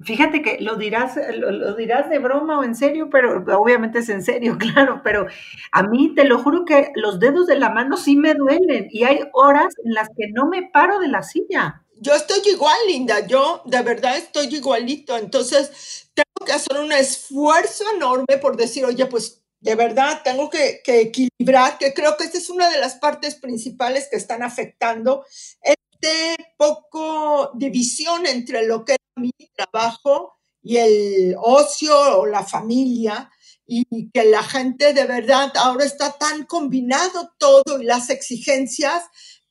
Fíjate 0.00 0.42
que 0.42 0.58
lo 0.60 0.76
dirás, 0.76 1.18
lo, 1.38 1.74
dirás 1.74 2.10
de 2.10 2.18
broma 2.18 2.58
o 2.58 2.64
en 2.64 2.74
serio, 2.74 3.08
pero 3.10 3.42
obviamente 3.58 4.00
es 4.00 4.10
en 4.10 4.22
serio, 4.22 4.58
claro, 4.58 5.00
pero 5.02 5.26
a 5.72 5.82
mí 5.84 6.14
te 6.14 6.24
lo 6.24 6.38
juro 6.38 6.66
que 6.66 6.92
los 6.96 7.18
dedos 7.18 7.46
de 7.46 7.58
la 7.58 7.70
mano 7.70 7.96
sí 7.96 8.16
me 8.16 8.34
duelen 8.34 8.88
y 8.90 9.04
hay 9.04 9.20
horas 9.32 9.74
en 9.84 9.94
las 9.94 10.08
que 10.10 10.28
no 10.32 10.48
me 10.48 10.68
paro 10.70 10.98
de 11.00 11.08
la 11.08 11.22
silla. 11.22 11.82
Yo 11.98 12.14
estoy 12.14 12.42
igual, 12.50 12.76
Linda, 12.86 13.26
yo 13.26 13.62
de 13.64 13.80
verdad 13.82 14.18
estoy 14.18 14.54
igualito, 14.54 15.16
entonces 15.16 16.10
tengo 16.12 16.44
que 16.44 16.52
hacer 16.52 16.78
un 16.78 16.92
esfuerzo 16.92 17.84
enorme 17.94 18.36
por 18.40 18.56
decir, 18.56 18.84
oye, 18.84 19.06
pues 19.06 19.42
de 19.60 19.74
verdad 19.74 20.20
tengo 20.22 20.50
que, 20.50 20.82
equilibrar, 20.86 21.78
que 21.78 21.94
creo 21.94 22.16
que 22.16 22.24
esta 22.24 22.36
es 22.36 22.50
una 22.50 22.68
de 22.68 22.78
las 22.78 22.96
partes 22.96 23.36
principales 23.36 24.08
que 24.10 24.16
están 24.16 24.42
afectando 24.42 25.24
este 25.62 26.36
poco 26.58 27.50
división 27.54 28.26
entre 28.26 28.66
lo 28.66 28.84
que 28.84 28.92
es 28.92 28.98
mi 29.16 29.32
trabajo 29.54 30.36
y 30.62 30.76
el 30.76 31.36
ocio 31.38 32.18
o 32.18 32.26
la 32.26 32.44
familia 32.44 33.30
y 33.66 34.10
que 34.10 34.24
la 34.24 34.42
gente 34.42 34.92
de 34.92 35.04
verdad 35.06 35.50
ahora 35.56 35.84
está 35.84 36.12
tan 36.12 36.44
combinado 36.44 37.32
todo 37.38 37.80
y 37.80 37.84
las 37.84 38.10
exigencias 38.10 39.04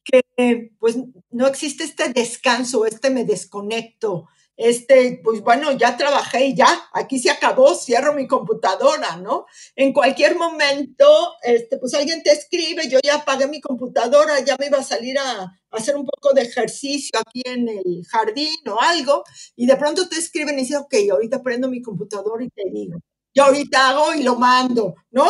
que 0.06 0.72
pues 0.80 0.98
no 1.32 1.48
existe 1.48 1.84
este 1.84 2.14
descanso, 2.14 2.86
este 2.86 3.10
me 3.10 3.26
desconecto, 3.26 4.28
este, 4.58 5.20
pues 5.24 5.42
bueno, 5.42 5.74
ya 5.74 5.98
trabajé 5.98 6.46
y 6.46 6.56
ya, 6.56 6.68
aquí 6.94 7.20
se 7.20 7.30
acabó, 7.30 7.76
cierro 7.76 8.14
mi 8.14 8.26
computadora, 8.26 9.18
¿no? 9.18 9.46
En 9.76 9.92
cualquier 9.92 10.38
momento, 10.38 11.06
este, 11.44 11.78
pues 11.78 11.94
alguien 11.94 12.24
te 12.24 12.32
escribe, 12.32 12.88
yo 12.88 13.00
ya 13.04 13.16
apagué 13.16 13.48
mi 13.48 13.60
computadora, 13.60 14.40
ya 14.40 14.56
me 14.58 14.68
iba 14.68 14.78
a 14.78 14.84
salir 14.84 15.18
a, 15.20 15.52
hacer 15.72 15.98
un 15.98 16.06
poco 16.06 16.34
de 16.34 16.44
ejercicio 16.44 17.20
aquí 17.20 17.42
en 17.44 17.68
el 17.68 18.06
jardín 18.10 18.56
o 18.68 18.80
algo, 18.80 19.24
y 19.58 19.66
de 19.66 19.76
pronto 19.76 20.08
te 20.08 20.18
escriben 20.18 20.58
y 20.58 20.62
dicen, 20.62 20.78
ok, 20.78 20.94
ahorita 21.12 21.44
prendo 21.44 21.68
mi 21.68 21.82
computadora 21.82 22.46
y 22.46 22.50
te 22.50 22.64
digo, 22.72 22.98
yo 23.34 23.44
ahorita 23.44 23.90
hago 23.90 24.14
y 24.14 24.24
lo 24.24 24.36
mando, 24.36 24.96
¿no? 25.12 25.30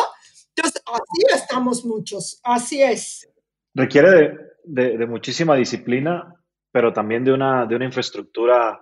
Entonces, 0.56 0.84
así 0.86 1.36
estamos 1.36 1.84
muchos, 1.84 2.40
así 2.44 2.82
es. 2.82 3.28
Requiere 3.74 4.12
de, 4.12 4.46
de 4.68 5.06
muchísima 5.06 5.56
disciplina, 5.56 6.36
pero 6.72 6.92
también 6.92 7.24
de 7.24 7.32
una, 7.32 7.66
de 7.66 7.76
una 7.76 7.86
infraestructura 7.86 8.80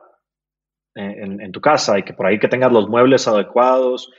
en, 0.95 1.51
tu 1.51 1.61
casa 1.61 1.97
y 1.97 2.03
que 2.03 2.13
por 2.13 2.25
ahí 2.25 2.39
que 2.39 2.47
tengas 2.47 2.71
los 2.71 2.87
muebles 2.87 3.27
adecuados 3.27 4.11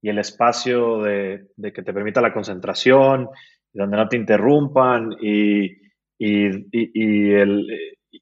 y 0.00 0.08
el 0.08 0.18
espacio 0.18 1.02
de, 1.02 1.46
que 1.56 1.82
te 1.82 1.92
permita 1.92 2.20
la 2.20 2.32
concentración, 2.32 3.28
y 3.72 3.78
donde 3.78 3.96
no 3.96 4.08
te 4.08 4.16
interrumpan 4.16 5.16
y, 5.20 5.70
y, 6.18 7.32
el, 7.32 7.66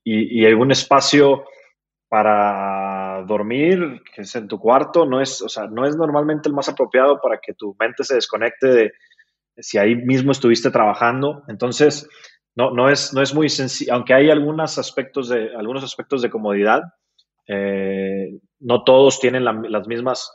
y, 0.04 0.44
algún 0.44 0.70
espacio 0.72 1.44
para 2.08 3.24
dormir, 3.26 4.02
que 4.14 4.22
es 4.22 4.34
en 4.36 4.46
tu 4.46 4.58
cuarto, 4.58 5.06
no 5.06 5.20
es, 5.20 5.40
o 5.42 5.48
sea, 5.48 5.66
no 5.68 5.86
es 5.86 5.96
normalmente 5.96 6.48
el 6.48 6.54
más 6.54 6.68
apropiado 6.68 7.20
para 7.20 7.38
que 7.38 7.54
tu 7.54 7.74
mente 7.80 8.04
se 8.04 8.16
desconecte 8.16 8.66
de 8.68 8.92
si 9.58 9.78
ahí 9.78 9.96
mismo 9.96 10.32
estuviste 10.32 10.70
trabajando. 10.70 11.44
Entonces, 11.48 12.08
no, 12.60 12.70
no, 12.72 12.90
es, 12.90 13.14
no 13.14 13.22
es 13.22 13.32
muy 13.32 13.48
sencillo, 13.48 13.94
aunque 13.94 14.12
hay 14.12 14.28
algunos 14.28 14.76
aspectos 14.76 15.30
de, 15.30 15.56
algunos 15.56 15.82
aspectos 15.82 16.20
de 16.20 16.28
comodidad, 16.28 16.82
eh, 17.48 18.38
no 18.58 18.84
todos 18.84 19.18
tienen 19.18 19.44
las 19.46 19.86
mismas 19.86 20.30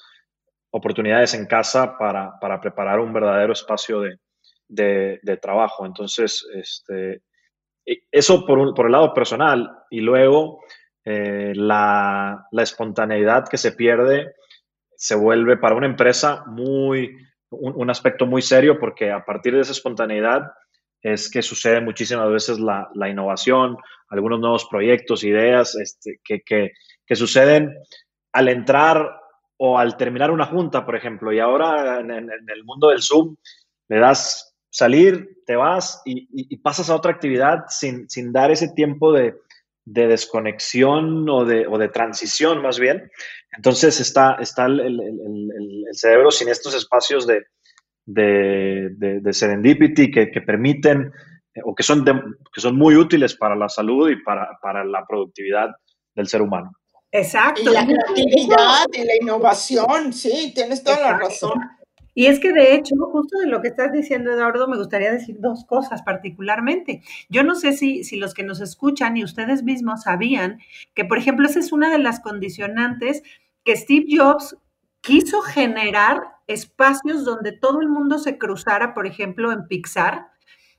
oportunidades 0.71 1.35
en 1.35 1.45
casa 1.45 1.99
para, 1.99 2.39
preparar 2.59 2.99
un 2.99 3.13
verdadero 3.13 3.53
espacio 3.53 4.01
de, 4.67 5.37
trabajo. 5.39 5.85
Entonces, 5.85 6.43
este, 6.55 7.21
eso 8.11 8.43
por, 8.47 8.85
el 8.85 8.91
lado 8.91 9.13
personal. 9.13 9.69
Y 9.91 10.01
luego, 10.01 10.61
eh, 11.05 11.53
la, 11.55 12.47
espontaneidad 12.53 13.47
que 13.47 13.57
se 13.57 13.73
pierde 13.73 14.33
se 14.97 15.13
vuelve 15.13 15.57
para 15.57 15.75
una 15.75 15.85
empresa 15.85 16.43
muy, 16.47 17.15
un, 17.51 17.87
aspecto 17.91 18.25
muy 18.25 18.41
serio 18.41 18.79
porque 18.79 19.11
a 19.11 19.23
partir 19.23 19.53
de 19.53 19.61
esa 19.61 19.73
espontaneidad 19.73 20.41
es 21.05 21.29
que 21.29 21.43
sucede 21.43 21.81
muchísimas 21.81 22.31
veces 22.31 22.59
la, 22.59 22.89
innovación, 23.07 23.77
algunos 24.09 24.39
nuevos 24.39 24.65
proyectos, 24.65 25.23
ideas 25.23 25.75
este, 25.75 26.19
que, 26.23 26.41
que 26.43 27.15
suceden 27.15 27.75
al 28.33 28.47
entrar 28.49 29.21
o 29.57 29.77
al 29.77 29.97
terminar 29.97 30.31
una 30.31 30.47
junta, 30.47 30.83
por 30.83 30.95
ejemplo, 30.95 31.31
y 31.31 31.39
ahora 31.39 31.99
en, 31.99 32.09
el 32.09 32.63
mundo 32.63 32.89
del 32.89 33.03
Zoom 33.03 33.35
le 33.87 33.99
das 33.99 34.55
salir, 34.71 35.43
te 35.45 35.55
vas 35.55 36.01
y, 36.05 36.57
pasas 36.57 36.89
a 36.89 36.95
otra 36.95 37.11
actividad 37.11 37.65
sin, 37.69 38.07
dar 38.33 38.49
ese 38.49 38.69
tiempo 38.69 39.13
de, 39.13 39.35
desconexión 39.85 41.29
o 41.29 41.45
de, 41.45 41.89
transición 41.89 42.63
más 42.63 42.79
bien. 42.79 43.11
Entonces 43.55 43.99
está, 43.99 44.37
está 44.41 44.65
el, 44.65 45.85
cerebro 45.91 46.31
sin 46.31 46.49
estos 46.49 46.73
espacios 46.73 47.27
de, 47.27 47.45
de, 48.05 49.21
serendipity 49.31 50.11
que, 50.11 50.41
permiten 50.41 51.11
o 51.63 51.73
que 51.73 51.83
son, 51.83 52.03
que 52.05 52.61
son 52.61 52.77
muy 52.77 52.95
útiles 52.95 53.35
para 53.35 53.55
la 53.55 53.69
salud 53.69 54.09
y 54.09 54.21
para, 54.21 54.57
para 54.61 54.83
la 54.83 55.05
productividad 55.07 55.69
del 56.13 56.27
ser 56.27 56.41
humano. 56.41 56.71
Exacto. 57.11 57.61
Y 57.61 57.73
la 57.73 57.85
creatividad 57.85 58.85
y 58.91 59.05
la 59.05 59.15
innovación, 59.21 60.11
sí, 60.11 60.51
tienes 60.53 60.83
toda 60.83 60.99
la 60.99 61.17
razón. 61.17 61.53
Y 62.17 62.27
es 62.27 62.39
que 62.39 62.53
de 62.53 62.73
hecho, 62.73 62.95
justo 63.11 63.37
de 63.39 63.47
lo 63.47 63.61
que 63.61 63.67
estás 63.67 63.91
diciendo, 63.91 64.31
Eduardo, 64.31 64.69
me 64.69 64.77
gustaría 64.77 65.11
decir 65.11 65.37
dos 65.39 65.65
cosas 65.65 66.01
particularmente. 66.01 67.01
Yo 67.29 67.43
no 67.43 67.55
sé 67.55 67.73
si, 67.73 68.05
si 68.05 68.15
los 68.15 68.33
que 68.33 68.43
nos 68.43 68.61
escuchan 68.61 69.17
y 69.17 69.23
ustedes 69.23 69.63
mismos 69.63 70.03
sabían 70.03 70.59
que, 70.93 71.03
por 71.03 71.17
ejemplo, 71.17 71.45
esa 71.45 71.59
es 71.59 71.73
una 71.73 71.91
de 71.91 71.99
las 71.99 72.21
condicionantes 72.21 73.21
que 73.65 73.75
Steve 73.75 74.05
Jobs 74.09 74.57
quiso 75.01 75.41
generar 75.41 76.34
espacios 76.47 77.25
donde 77.25 77.51
todo 77.51 77.81
el 77.81 77.89
mundo 77.89 78.19
se 78.19 78.37
cruzara, 78.37 78.93
por 78.93 79.07
ejemplo, 79.07 79.51
en 79.51 79.67
Pixar, 79.67 80.27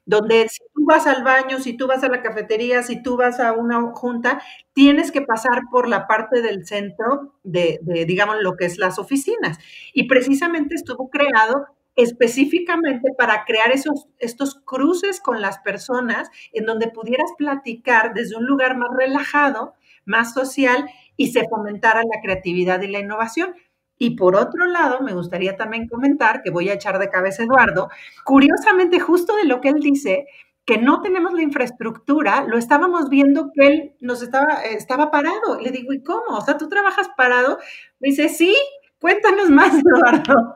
donde 0.07 0.49
si 0.49 0.61
tú 0.73 0.85
vas 0.87 1.07
al 1.07 1.25
baño, 1.25 1.59
si 1.59 1.77
tú 1.77 1.89
vas 1.89 2.05
a 2.05 2.09
la 2.09 2.23
cafetería, 2.23 2.83
si 2.83 3.03
tú 3.03 3.17
vas 3.17 3.41
a 3.41 3.53
una 3.53 3.81
junta, 3.93 4.41
tienes 4.73 5.11
que 5.11 5.21
pasar 5.21 5.63
por 5.71 5.89
la 5.89 6.07
parte 6.07 6.43
del 6.43 6.65
centro 6.65 7.35
de, 7.43 7.81
digamos, 8.07 8.37
lo 8.41 8.57
que 8.57 8.67
es 8.67 8.79
las 8.79 8.99
oficinas. 9.01 9.59
Y 9.93 10.05
precisamente 10.05 10.77
estuvo 10.77 11.11
creado 11.11 11.67
específicamente 11.97 13.11
para 13.19 13.45
crear 13.45 13.73
esos, 13.73 14.07
estos 14.19 14.55
cruces 14.65 15.21
con 15.21 15.41
las 15.41 15.59
personas 15.59 16.31
en 16.53 16.67
donde 16.67 16.89
pudieras 16.89 17.31
platicar 17.37 18.13
desde 18.15 18.37
un 18.37 18.47
lugar 18.47 18.77
más 18.77 18.91
relajado, 18.97 19.75
más 20.05 20.35
social 20.35 20.89
y 21.17 21.33
se 21.33 21.49
fomentara 21.49 22.03
la 22.03 22.21
creatividad 22.23 22.81
y 22.83 22.89
la 22.89 23.01
innovación. 23.01 23.55
Y 23.99 24.17
por 24.17 24.37
otro 24.37 24.67
lado, 24.67 25.01
me 25.01 25.15
gustaría 25.15 25.57
también 25.57 25.89
comentar, 25.89 26.43
que 26.43 26.51
voy 26.51 26.69
a 26.69 26.75
echar 26.75 26.99
de 26.99 27.09
cabeza 27.09 27.45
Eduardo, 27.45 27.89
curiosamente 28.25 29.01
justo 29.01 29.37
de 29.37 29.45
lo 29.45 29.61
que 29.61 29.71
él 29.71 29.81
dice, 29.81 30.27
que 30.67 30.79
no 30.79 31.01
tenemos 31.01 31.33
la 31.33 31.43
infraestructura, 31.43 32.45
lo 32.45 32.59
estábamos 32.59 33.09
viendo 33.09 33.53
que 33.55 33.67
él 33.67 33.93
nos 34.01 34.21
estaba, 34.21 34.65
estaba 34.65 35.11
parado. 35.11 35.61
Le 35.61 35.71
digo, 35.71 35.93
¿y 35.93 36.03
cómo? 36.03 36.37
O 36.37 36.41
sea, 36.41 36.59
¿tú 36.59 36.69
trabajas 36.69 37.09
parado? 37.17 37.59
Me 38.01 38.09
dice, 38.09 38.29
sí, 38.29 38.55
cuéntanos 39.01 39.49
más, 39.49 39.73
Eduardo. 39.79 40.55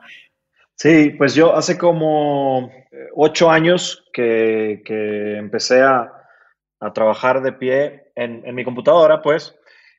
Sí, 0.75 1.11
pues 1.11 1.33
yo 1.33 1.55
hace 1.55 1.77
como 1.77 2.69
eh, 2.91 3.07
ocho 3.15 3.49
años 3.49 4.03
que, 4.11 4.83
empecé 5.37 5.81
a, 5.81 6.17
trabajar 6.93 7.43
de 7.43 7.53
pie 7.53 8.11
en, 8.15 8.41
en 8.43 8.55
mi 8.55 8.63
computadora, 8.63 9.21
pues, 9.21 9.55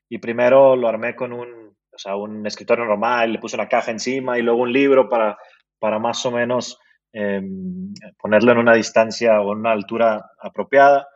y 0.09 0.19
primero 0.19 0.75
lo 0.75 0.89
armé 0.89 1.15
con 1.15 1.33
un 1.33 1.62
o 1.95 1.99
sea, 1.99 2.17
un 2.17 2.47
escritorio 2.47 2.85
normal, 2.85 3.33
le 3.33 3.39
puse 3.39 3.57
una 3.57 3.69
caja 3.69 3.91
encima 3.91 4.39
y 4.39 4.43
luego 4.43 4.63
un 4.63 4.73
libro 4.73 5.09
para, 5.09 5.37
para 5.79 5.99
más 5.99 6.25
o 6.27 6.31
menos 6.31 6.79
em, 7.13 7.93
ponerlo 8.19 8.53
en 8.53 8.59
una 8.59 8.75
distancia 8.75 9.41
o 9.41 9.53
en 9.53 9.59
una 9.59 9.73
altura 9.73 10.31
apropiada. 10.41 11.09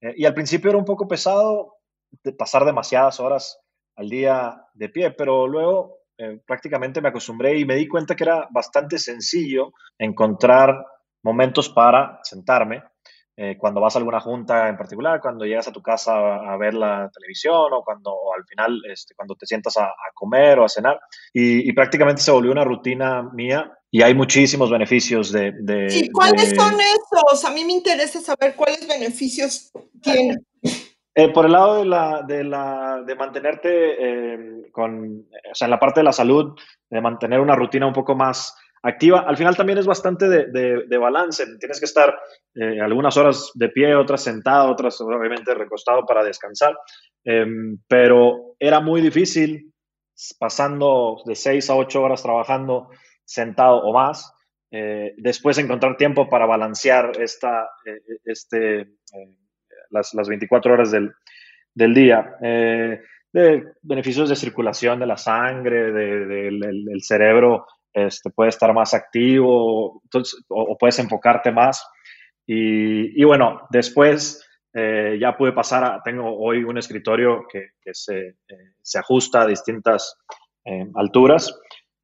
Eh, 0.00 0.14
y 0.16 0.24
al 0.24 0.34
principio 0.34 0.70
era 0.70 0.78
un 0.78 0.84
poco 0.84 1.08
pesado 1.08 1.76
pasar 2.38 2.64
demasiadas 2.64 3.20
horas 3.20 3.58
al 3.96 4.08
día 4.08 4.64
de 4.74 4.88
pie, 4.88 5.10
pero 5.12 5.46
luego 5.46 6.00
eh, 6.18 6.40
prácticamente 6.46 7.00
me 7.00 7.08
acostumbré 7.08 7.58
y 7.58 7.64
me 7.64 7.76
di 7.76 7.88
cuenta 7.88 8.14
que 8.14 8.24
era 8.24 8.48
bastante 8.50 8.98
sencillo 8.98 9.72
encontrar 9.98 10.84
momentos 11.22 11.68
para 11.68 12.18
sentarme 12.22 12.82
eh, 13.42 13.56
cuando 13.56 13.80
vas 13.80 13.96
a 13.96 13.98
alguna 14.00 14.20
junta 14.20 14.68
en 14.68 14.76
particular, 14.76 15.18
cuando 15.18 15.46
llegas 15.46 15.66
a 15.66 15.72
tu 15.72 15.80
casa 15.80 16.12
a, 16.12 16.58
ver 16.58 16.74
la 16.74 17.10
televisión 17.10 17.72
o 17.72 17.82
cuando 17.82 18.14
al 18.36 18.44
final, 18.44 18.82
este, 18.86 19.14
cuando 19.14 19.34
te 19.34 19.46
sientas 19.46 19.78
a, 19.78 19.90
comer 20.12 20.58
o 20.58 20.66
a 20.66 20.68
cenar. 20.68 21.00
Y, 21.32 21.72
prácticamente 21.72 22.20
se 22.20 22.32
volvió 22.32 22.52
una 22.52 22.64
rutina 22.64 23.22
mía 23.32 23.72
y 23.90 24.02
hay 24.02 24.12
muchísimos 24.12 24.70
beneficios 24.70 25.32
de... 25.32 25.54
¿Y 25.90 26.10
cuáles 26.10 26.54
son 26.54 26.74
esos? 26.74 27.46
A 27.46 27.50
mí 27.50 27.64
me 27.64 27.72
interesa 27.72 28.20
saber 28.20 28.54
cuáles 28.54 28.86
beneficios 28.86 29.72
tiene. 30.02 30.36
Eh, 31.14 31.28
por 31.32 31.46
el 31.46 31.52
lado 31.52 31.78
de, 31.78 31.86
la, 31.86 32.22
de, 32.22 32.44
la, 32.44 33.02
de 33.06 33.14
mantenerte 33.14 33.68
eh, 33.70 34.70
con, 34.70 35.26
o 35.50 35.54
sea, 35.54 35.64
en 35.64 35.70
la 35.70 35.80
parte 35.80 36.00
de 36.00 36.04
la 36.04 36.12
salud, 36.12 36.54
de 36.90 37.00
mantener 37.00 37.40
una 37.40 37.56
rutina 37.56 37.86
un 37.86 37.94
poco 37.94 38.14
más 38.14 38.54
activa. 38.82 39.20
Al 39.20 39.36
final 39.36 39.56
también 39.56 39.78
es 39.78 39.86
bastante 39.86 40.28
de, 40.28 40.98
balance. 40.98 41.44
Tienes 41.58 41.78
que 41.78 41.86
estar 41.86 42.18
eh, 42.54 42.80
algunas 42.80 43.16
horas 43.16 43.50
de 43.54 43.68
pie, 43.68 43.94
otras 43.94 44.22
sentado, 44.22 44.70
otras 44.70 45.00
obviamente 45.00 45.54
recostado 45.54 46.04
para 46.06 46.24
descansar. 46.24 46.76
Em, 47.24 47.78
pero 47.86 48.54
era 48.58 48.80
muy 48.80 49.00
difícil 49.00 49.72
pasando 50.38 51.22
de 51.24 51.34
seis 51.34 51.70
a 51.70 51.76
ocho 51.76 52.02
horas 52.02 52.22
trabajando 52.22 52.88
sentado 53.24 53.78
o 53.78 53.92
más. 53.92 54.32
Eh, 54.72 55.14
después 55.16 55.58
encontrar 55.58 55.96
tiempo 55.96 56.28
para 56.28 56.46
balancear 56.46 57.12
esta, 57.20 57.64
eh, 57.84 58.18
este, 58.24 58.92
las, 59.90 60.14
las, 60.14 60.28
24 60.28 60.72
horas 60.72 60.90
del, 60.92 61.12
del 61.74 61.92
día 61.92 62.36
de 63.32 63.64
beneficios 63.82 64.28
de 64.28 64.36
circulación 64.36 64.98
de 64.98 65.06
la 65.06 65.16
sangre, 65.16 65.92
del 65.92 67.00
cerebro 67.00 67.66
este, 67.92 68.30
puede 68.30 68.50
estar 68.50 68.72
más 68.72 68.94
activo 68.94 70.00
entonces, 70.04 70.42
o, 70.48 70.76
puedes 70.78 70.98
enfocarte 70.98 71.50
más. 71.50 71.86
Y, 72.46 73.22
bueno, 73.24 73.60
después 73.70 74.44
eh, 74.74 75.18
ya 75.20 75.36
pude 75.36 75.52
pasar 75.52 75.84
a, 75.84 76.02
tengo 76.02 76.36
hoy 76.36 76.64
un 76.64 76.78
escritorio 76.78 77.46
que, 77.48 77.70
se, 77.92 78.28
eh, 78.48 78.72
se, 78.82 78.98
ajusta 78.98 79.42
a 79.42 79.46
distintas 79.46 80.16
eh, 80.64 80.86
alturas, 80.96 81.56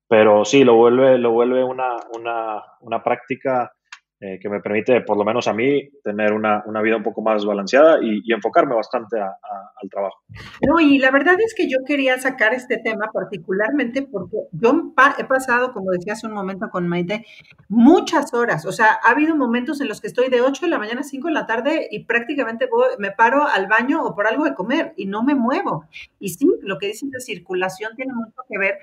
pero 0.08 0.44
sí, 0.44 0.62
lo 0.62 0.76
vuelve, 0.76 1.18
lo 1.18 1.32
vuelve 1.32 1.64
una, 1.64 1.96
una, 2.16 2.62
una 2.80 3.02
práctica 3.02 3.72
eh, 4.18 4.38
que 4.40 4.48
me 4.48 4.60
permite, 4.60 5.02
por 5.02 5.18
lo 5.18 5.26
menos 5.26 5.46
a 5.46 5.52
mí, 5.52 5.90
tener 6.02 6.32
una, 6.32 6.62
una 6.64 6.80
vida 6.80 6.96
un 6.96 7.02
poco 7.02 7.20
más 7.20 7.44
balanceada 7.44 7.98
y, 8.02 8.32
enfocarme 8.32 8.74
bastante 8.74 9.20
al 9.20 9.90
trabajo. 9.90 10.22
No, 10.66 10.80
y 10.80 10.98
la 10.98 11.10
verdad 11.10 11.36
es 11.38 11.54
que 11.54 11.68
yo 11.68 11.78
quería 11.86 12.18
sacar 12.18 12.54
este 12.54 12.78
tema 12.78 13.10
particularmente 13.12 14.02
porque 14.02 14.36
yo 14.52 14.94
he 15.18 15.24
pasado, 15.24 15.74
como 15.74 15.90
decía 15.90 16.14
hace 16.14 16.26
un 16.26 16.32
momento 16.32 16.70
con 16.70 16.88
Maite, 16.88 17.26
muchas 17.68 18.32
horas. 18.32 18.64
O 18.64 18.72
sea, 18.72 18.98
ha 19.02 19.10
habido 19.10 19.36
momentos 19.36 19.82
en 19.82 19.88
los 19.88 20.00
que 20.00 20.06
estoy 20.06 20.30
de 20.30 20.40
8 20.40 20.64
de 20.64 20.70
la 20.70 20.78
mañana 20.78 21.02
a 21.02 21.04
5 21.04 21.28
de 21.28 21.34
la 21.34 21.46
tarde 21.46 21.86
y 21.90 22.04
prácticamente 22.04 22.70
me 22.98 23.10
paro 23.10 23.46
al 23.46 23.66
baño 23.66 24.02
o 24.02 24.14
por 24.14 24.26
algo 24.26 24.44
de 24.44 24.54
comer 24.54 24.94
y 24.96 25.04
no 25.04 25.24
me 25.24 25.34
muevo. 25.34 25.84
Y 26.18 26.30
sí, 26.30 26.48
lo 26.62 26.78
que 26.78 26.86
dicen 26.86 27.10
de 27.10 27.20
circulación 27.20 27.94
tiene 27.96 28.14
mucho 28.14 28.42
que 28.48 28.58
ver. 28.58 28.78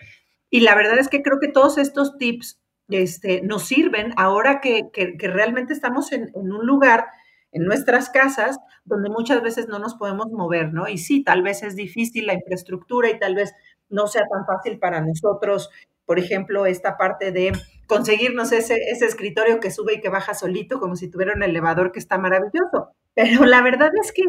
Y 0.51 0.59
la 0.59 0.75
verdad 0.75 0.99
es 0.99 1.09
que 1.09 1.23
creo 1.23 1.39
que 1.39 1.47
todos 1.47 1.79
estos 1.79 2.19
tips 2.19 2.59
este, 2.89 3.41
nos 3.41 3.63
sirven 3.63 4.13
ahora 4.17 4.61
que, 4.61 4.89
realmente 5.19 5.73
estamos 5.73 6.11
en, 6.11 6.29
un 6.33 6.65
lugar, 6.65 7.05
en 7.51 7.63
nuestras 7.63 8.09
casas, 8.09 8.59
donde 8.85 9.09
muchas 9.09 9.41
veces 9.41 9.67
no 9.67 9.79
nos 9.79 9.95
podemos 9.95 10.31
mover, 10.31 10.73
¿no? 10.73 10.87
Y 10.87 10.97
sí, 10.97 11.23
tal 11.23 11.43
vez 11.43 11.63
es 11.63 11.75
difícil 11.75 12.25
la 12.27 12.33
infraestructura 12.33 13.09
y 13.09 13.19
tal 13.19 13.35
vez 13.35 13.53
no 13.89 14.07
sea 14.07 14.23
tan 14.27 14.45
fácil 14.45 14.79
para 14.79 15.01
nosotros, 15.01 15.69
por 16.05 16.19
ejemplo, 16.19 16.65
esta 16.65 16.97
parte 16.97 17.31
de 17.31 17.53
conseguirnos 17.87 18.51
ese, 18.51 18.75
ese 18.91 19.05
escritorio 19.05 19.59
que 19.59 19.71
sube 19.71 19.95
y 19.95 20.01
que 20.01 20.09
baja 20.09 20.33
solito, 20.33 20.79
como 20.79 20.95
si 20.95 21.09
tuviera 21.09 21.33
un 21.35 21.43
elevador 21.43 21.91
que 21.91 21.99
está 21.99 22.17
maravilloso. 22.17 22.89
Pero 23.15 23.45
la 23.45 23.61
verdad 23.61 23.91
es 24.01 24.11
que 24.11 24.23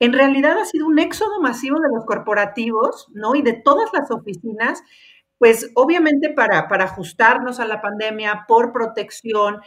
en 0.00 0.12
realidad 0.12 0.58
ha 0.58 0.64
sido 0.64 0.86
un 0.86 0.98
éxodo 0.98 1.40
masivo 1.40 1.80
de 1.80 1.88
los 1.92 2.04
corporativos, 2.04 3.08
¿no? 3.14 3.34
Y 3.34 3.42
de 3.42 3.54
todas 3.54 3.90
las 3.92 4.10
oficinas 4.10 4.82
pues 5.38 5.70
obviamente 5.74 6.30
para, 6.30 6.68
para 6.68 6.84
ajustarnos 6.84 7.60
a 7.60 7.66
la 7.66 7.80
pandemia, 7.80 8.44
por 8.48 8.72
protección, 8.72 9.60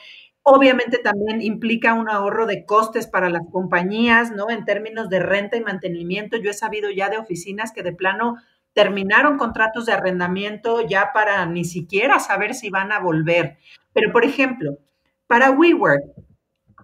Obviamente 0.44 0.98
también 0.98 1.42
implica 1.42 1.94
un 1.94 2.10
ahorro 2.10 2.48
de 2.48 2.66
costes 2.66 3.06
para 3.06 3.30
las 3.30 3.44
compañías, 3.52 4.32
¿no? 4.32 4.50
En 4.50 4.66
términos 4.66 5.08
de 5.08 5.20
renta 5.20 5.56
y 5.56 5.62
mantenimiento. 5.62 6.38
Yo 6.38 6.50
he 6.50 6.54
sabido 6.54 6.90
ya 6.90 7.10
de 7.10 7.20
oficinas 7.20 7.72
que 7.72 7.84
de 7.84 7.94
plano 7.94 8.38
terminaron 8.74 9.38
contratos 9.38 9.86
de 9.86 9.94
arrendamiento 9.94 10.82
ya 10.82 11.12
para 11.14 11.46
ni 11.46 11.64
siquiera 11.64 12.20
saber 12.20 12.56
si 12.56 12.72
van 12.72 12.92
a 12.92 13.00
volver. 13.00 13.58
Pero, 13.94 14.12
por 14.12 14.26
ejemplo, 14.26 14.80
para 15.28 15.52
WeWork, 15.52 16.02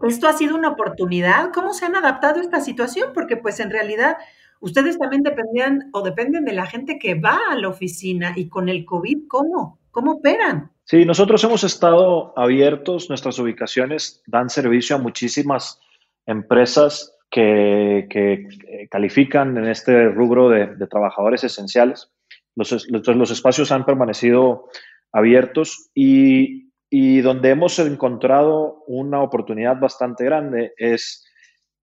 esto 0.08 0.28
ha 0.28 0.34
sido 0.34 0.56
una 0.56 0.70
oportunidad. 0.70 1.52
¿Cómo 1.52 1.74
se 1.74 1.86
han 1.86 1.96
adaptado 1.96 2.40
a 2.40 2.44
esta 2.44 2.62
situación? 2.62 3.12
Porque 3.16 3.38
pues 3.38 3.60
en 3.60 3.72
realidad 3.72 4.18
ustedes 4.60 4.98
también 4.98 5.24
dependían 5.24 5.90
o 5.94 6.02
dependen 6.02 6.46
de 6.46 6.54
la 6.54 6.66
gente 6.66 7.00
que 7.00 7.16
va 7.16 7.40
a 7.52 7.56
la 7.56 7.70
oficina 7.70 8.34
y 8.36 8.50
con 8.50 8.70
el 8.70 8.86
COVID, 8.86 9.28
¿cómo? 9.28 9.80
¿Cómo 9.92 10.14
operan? 10.14 10.72
Sí, 10.84 11.06
nosotros 11.06 11.44
hemos 11.44 11.64
estado 11.64 12.34
abiertos, 12.38 13.10
nuestras 13.10 13.40
ubicaciones 13.40 14.22
dan 14.28 14.50
servicio 14.50 14.96
a 14.96 15.00
muchísimas 15.00 15.82
empresas 16.26 17.18
que, 17.30 18.08
eh, 18.10 18.88
califican 18.90 19.58
en 19.58 19.68
este 19.68 20.10
rubro 20.10 20.50
de, 20.50 20.68
trabajadores 20.88 21.44
esenciales. 21.44 22.10
Los, 22.56 22.88
los, 22.90 23.32
espacios 23.32 23.72
han 23.72 23.86
permanecido 23.86 24.70
abiertos 25.12 25.90
y, 25.94 26.72
y 26.90 27.22
donde 27.22 27.50
hemos 27.50 27.78
encontrado 27.80 28.84
una 28.88 29.22
oportunidad 29.22 29.80
bastante 29.80 30.24
grande 30.26 30.74
es 30.78 31.26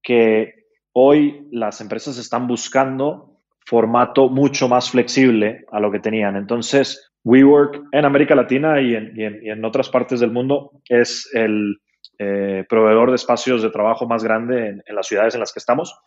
que 0.03 0.64
Hoy 0.97 1.49
las 1.51 1.81
empresas 1.81 2.19
están 2.19 2.47
buscando 2.47 3.41
formato 3.67 4.29
mucho 4.29 4.69
más 4.69 4.91
flexible 4.91 5.65
a 5.73 5.81
lo 5.81 5.91
que 5.91 5.99
tenían. 5.99 6.37
Entonces, 6.37 7.11
WeWork 7.25 7.89
en 7.91 8.05
América 8.05 8.37
Latina 8.37 8.81
y 8.81 8.95
en, 8.95 9.65
otras 9.65 9.89
partes 9.89 10.21
del 10.21 10.31
mundo 10.31 10.71
es 10.89 11.29
el 11.35 11.79
eh, 12.21 12.65
proveedor 12.69 13.11
de 13.11 13.17
espacios 13.17 13.61
de 13.63 13.71
trabajo 13.71 14.07
más 14.07 14.23
grande 14.23 14.69
en, 14.87 14.95
las 14.95 15.09
ciudades 15.09 15.35
en 15.35 15.41
las 15.41 15.53
que 15.53 15.59
estamos. 15.59 15.99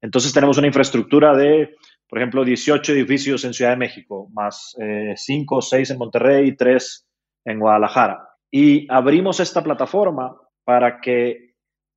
Entonces, 0.00 0.32
tenemos 0.32 0.56
una 0.56 0.68
infraestructura 0.68 1.36
de, 1.36 1.76
por 2.08 2.18
ejemplo, 2.18 2.42
18 2.42 2.92
edificios 2.92 3.44
en 3.44 3.52
Ciudad 3.52 3.72
de 3.72 3.76
México, 3.76 4.30
más 4.32 4.74
5 5.14 5.56
o 5.56 5.60
6 5.60 5.90
en 5.90 5.98
Monterrey 5.98 6.48
y 6.48 6.56
3 6.56 7.06
en 7.44 7.58
Guadalajara. 7.58 8.30
Y 8.50 8.86
abrimos 8.90 9.40
esta 9.40 9.62
plataforma 9.62 10.34
para 10.64 11.00
que 11.02 11.41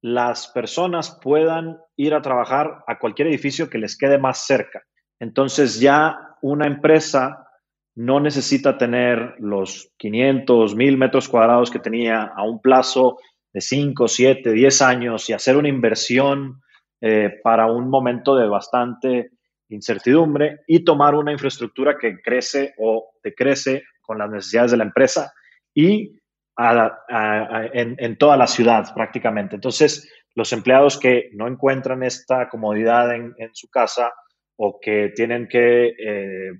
las 0.06 0.48
personas 0.50 1.18
puedan 1.20 1.80
ir 1.96 2.14
a 2.14 2.22
trabajar 2.22 2.84
a 2.86 3.00
cualquier 3.00 3.28
edificio 3.28 3.72
que 3.72 3.80
les 3.80 3.98
quede 3.98 4.20
más 4.20 4.46
cerca. 4.46 4.84
Entonces 5.20 5.80
ya 5.80 6.16
una 6.44 6.68
empresa 6.68 7.48
no 7.96 8.20
necesita 8.20 8.78
tener 8.78 9.34
los 9.40 9.92
500, 9.98 10.76
1000 10.76 10.98
metros 11.00 11.28
cuadrados 11.28 11.72
que 11.72 11.80
tenía 11.80 12.22
a 12.22 12.44
un 12.44 12.62
plazo 12.62 13.18
de 13.52 13.62
5, 13.62 14.08
7, 14.08 14.52
10 14.52 14.82
años 14.84 15.28
y 15.28 15.34
hacer 15.34 15.58
una 15.58 15.70
inversión 15.70 16.62
eh, 17.02 17.40
para 17.44 17.66
un 17.66 17.90
momento 17.90 18.36
de 18.36 18.48
bastante 18.48 19.32
incertidumbre 19.70 20.60
y 20.68 20.84
tomar 20.84 21.16
una 21.16 21.32
infraestructura 21.32 21.98
que 22.00 22.22
crece 22.22 22.76
o 22.78 23.10
decrece 23.24 23.82
con 24.04 24.20
las 24.20 24.30
necesidades 24.30 24.70
de 24.70 24.78
la 24.78 24.84
empresa 24.84 25.34
y 25.74 26.20
en, 26.58 28.18
toda 28.18 28.38
la 28.38 28.48
ciudad 28.48 28.94
prácticamente. 28.94 29.56
Entonces, 29.56 30.12
los 30.36 30.52
empleados 30.54 31.00
que 31.00 31.30
no 31.34 31.48
encuentran 31.48 32.04
esta 32.04 32.50
comodidad 32.50 33.14
en, 33.14 33.36
su 33.54 33.70
casa 33.70 34.14
o 34.58 34.80
que 34.80 35.12
tienen 35.16 35.48
que, 35.48 35.88
eh, 35.88 36.52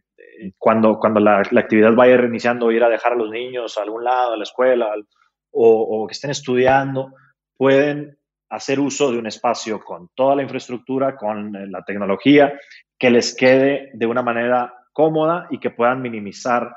cuando, 0.58 1.00
cuando 1.00 1.20
la, 1.20 1.40
actividad 1.40 1.94
vaya 1.94 2.18
reiniciando, 2.18 2.72
ir 2.72 2.84
a 2.84 2.90
dejar 2.90 3.14
a 3.14 3.18
los 3.18 3.30
niños 3.30 3.78
a 3.78 3.84
algún 3.84 4.04
lado, 4.04 4.34
a 4.34 4.38
la 4.38 4.44
escuela, 4.44 4.94
o, 5.52 6.04
o 6.04 6.08
que 6.08 6.14
estén 6.14 6.32
estudiando, 6.32 7.14
pueden 7.58 8.18
hacer 8.50 8.80
uso 8.80 9.12
de 9.12 9.18
un 9.18 9.28
espacio 9.28 9.80
con 9.84 10.10
toda 10.16 10.36
la 10.36 10.44
infraestructura, 10.44 11.16
con 11.16 11.56
eh, 11.56 11.68
la 11.68 11.84
tecnología, 11.84 12.54
que 12.98 13.10
les 13.10 13.36
quede 13.36 13.92
de 13.94 14.06
una 14.06 14.22
manera 14.22 14.74
cómoda 14.94 15.48
y 15.50 15.60
que 15.60 15.72
puedan 15.72 16.02
minimizar 16.02 16.76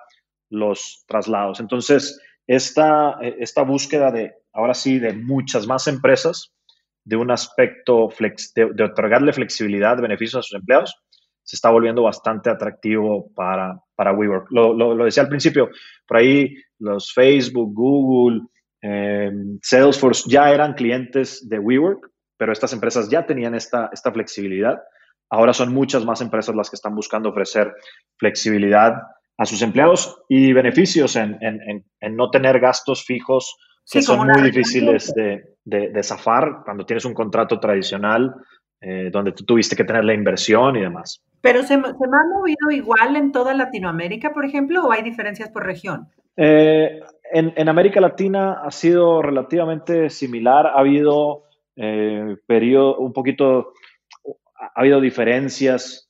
los 0.50 1.04
traslados. 1.06 1.60
Entonces, 1.60 2.20
esta, 2.48 3.18
eh, 3.22 3.36
esta 3.38 3.62
búsqueda 3.62 4.10
de, 4.10 4.34
ahora 4.52 4.74
sí, 4.74 4.98
de 4.98 5.12
muchas 5.12 5.66
más 5.66 5.86
empresas, 5.86 6.52
de 7.04 7.16
un 7.16 7.30
aspecto 7.30 8.08
flex, 8.10 8.52
de, 8.54 8.82
otorgarle 8.82 9.32
flexibilidad, 9.32 10.00
beneficios 10.00 10.40
a 10.40 10.42
sus 10.42 10.58
empleados, 10.58 10.96
se 11.42 11.56
está 11.56 11.70
volviendo 11.70 12.02
bastante 12.02 12.50
atractivo 12.50 13.30
para, 13.34 13.78
para 13.94 14.12
WeWork. 14.12 14.50
Lo, 14.50 14.74
lo, 14.74 15.04
decía 15.04 15.22
al 15.22 15.28
principio, 15.28 15.70
por 16.06 16.16
ahí 16.16 16.54
los 16.78 17.12
Facebook, 17.12 17.72
Google, 17.72 18.42
eh, 18.82 19.30
Salesforce 19.62 20.28
ya 20.28 20.50
eran 20.52 20.74
clientes 20.74 21.48
de 21.48 21.58
WeWork, 21.58 22.10
pero 22.36 22.52
estas 22.52 22.72
empresas 22.72 23.08
ya 23.08 23.24
tenían 23.26 23.54
esta, 23.54 23.88
esta 23.92 24.12
flexibilidad. 24.12 24.78
Ahora 25.30 25.52
son 25.52 25.72
muchas 25.72 26.04
más 26.04 26.20
empresas 26.20 26.54
las 26.54 26.70
que 26.70 26.76
están 26.76 26.94
buscando 26.94 27.30
ofrecer 27.30 27.74
flexibilidad 28.16 28.94
a 29.38 29.46
sus 29.46 29.62
empleados 29.62 30.20
y 30.28 30.52
beneficios 30.52 31.16
en, 31.16 31.38
no 32.10 32.30
tener 32.30 32.58
gastos 32.60 33.04
fijos 33.04 33.56
que 33.90 34.02
son 34.02 34.26
muy 34.26 34.42
difíciles 34.42 35.14
de, 35.14 35.54
de, 35.64 36.02
zafar 36.02 36.62
cuando 36.64 36.84
tienes 36.84 37.04
un 37.04 37.14
contrato 37.14 37.58
tradicional 37.58 38.34
eh, 38.80 39.08
donde 39.10 39.32
tú 39.32 39.44
tuviste 39.44 39.74
que 39.74 39.84
tener 39.84 40.04
la 40.04 40.12
inversión 40.12 40.76
y 40.76 40.80
demás. 40.80 41.24
¿Pero 41.40 41.62
se, 41.62 41.68
se 41.68 41.74
ha 41.78 42.36
movido 42.36 42.70
igual 42.70 43.16
en 43.16 43.32
toda 43.32 43.54
Latinoamérica, 43.54 44.32
por 44.32 44.44
ejemplo, 44.44 44.84
o 44.84 44.92
hay 44.92 45.02
diferencias 45.02 45.48
por 45.50 45.64
región? 45.64 46.08
Eh, 46.36 47.00
en, 47.32 47.52
en, 47.56 47.68
América 47.68 48.00
Latina 48.00 48.60
ha 48.62 48.70
sido 48.70 49.22
relativamente 49.22 50.10
similar. 50.10 50.66
Ha 50.66 50.80
habido 50.80 51.44
eh, 51.76 52.36
periodo, 52.46 52.98
un 52.98 53.12
poquito, 53.12 53.72
ha 54.54 54.80
habido 54.80 55.00
diferencias 55.00 56.07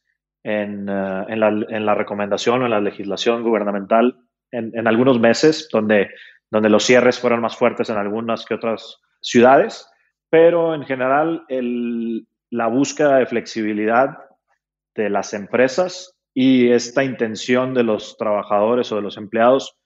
en, 0.48 0.88
eh, 0.88 1.24
en, 1.28 1.40
la, 1.40 1.48
en, 1.48 1.84
la, 1.84 1.94
recomendación 1.94 2.62
o 2.62 2.64
en 2.64 2.70
la 2.70 2.80
legislación 2.80 3.42
gubernamental 3.42 4.16
en, 4.50 4.72
en, 4.74 4.88
algunos 4.88 5.20
meses, 5.20 5.68
donde, 5.70 6.08
donde 6.50 6.70
los 6.70 6.84
cierres 6.84 7.20
fueron 7.20 7.42
más 7.42 7.54
fuertes 7.54 7.90
en 7.90 7.98
algunas 7.98 8.46
que 8.46 8.54
otras 8.54 8.98
ciudades, 9.20 9.86
pero 10.30 10.74
en 10.74 10.84
general 10.84 11.44
el, 11.48 12.26
la 12.48 12.66
búsqueda 12.66 13.18
de 13.18 13.26
flexibilidad 13.26 14.16
de 14.94 15.10
las 15.10 15.34
empresas 15.34 16.16
y 16.32 16.70
esta 16.70 17.04
intención 17.04 17.74
de 17.74 17.82
los 17.82 18.16
trabajadores 18.16 18.90
o 18.90 18.96
de 18.96 19.02
los 19.02 19.18
empleados 19.18 19.76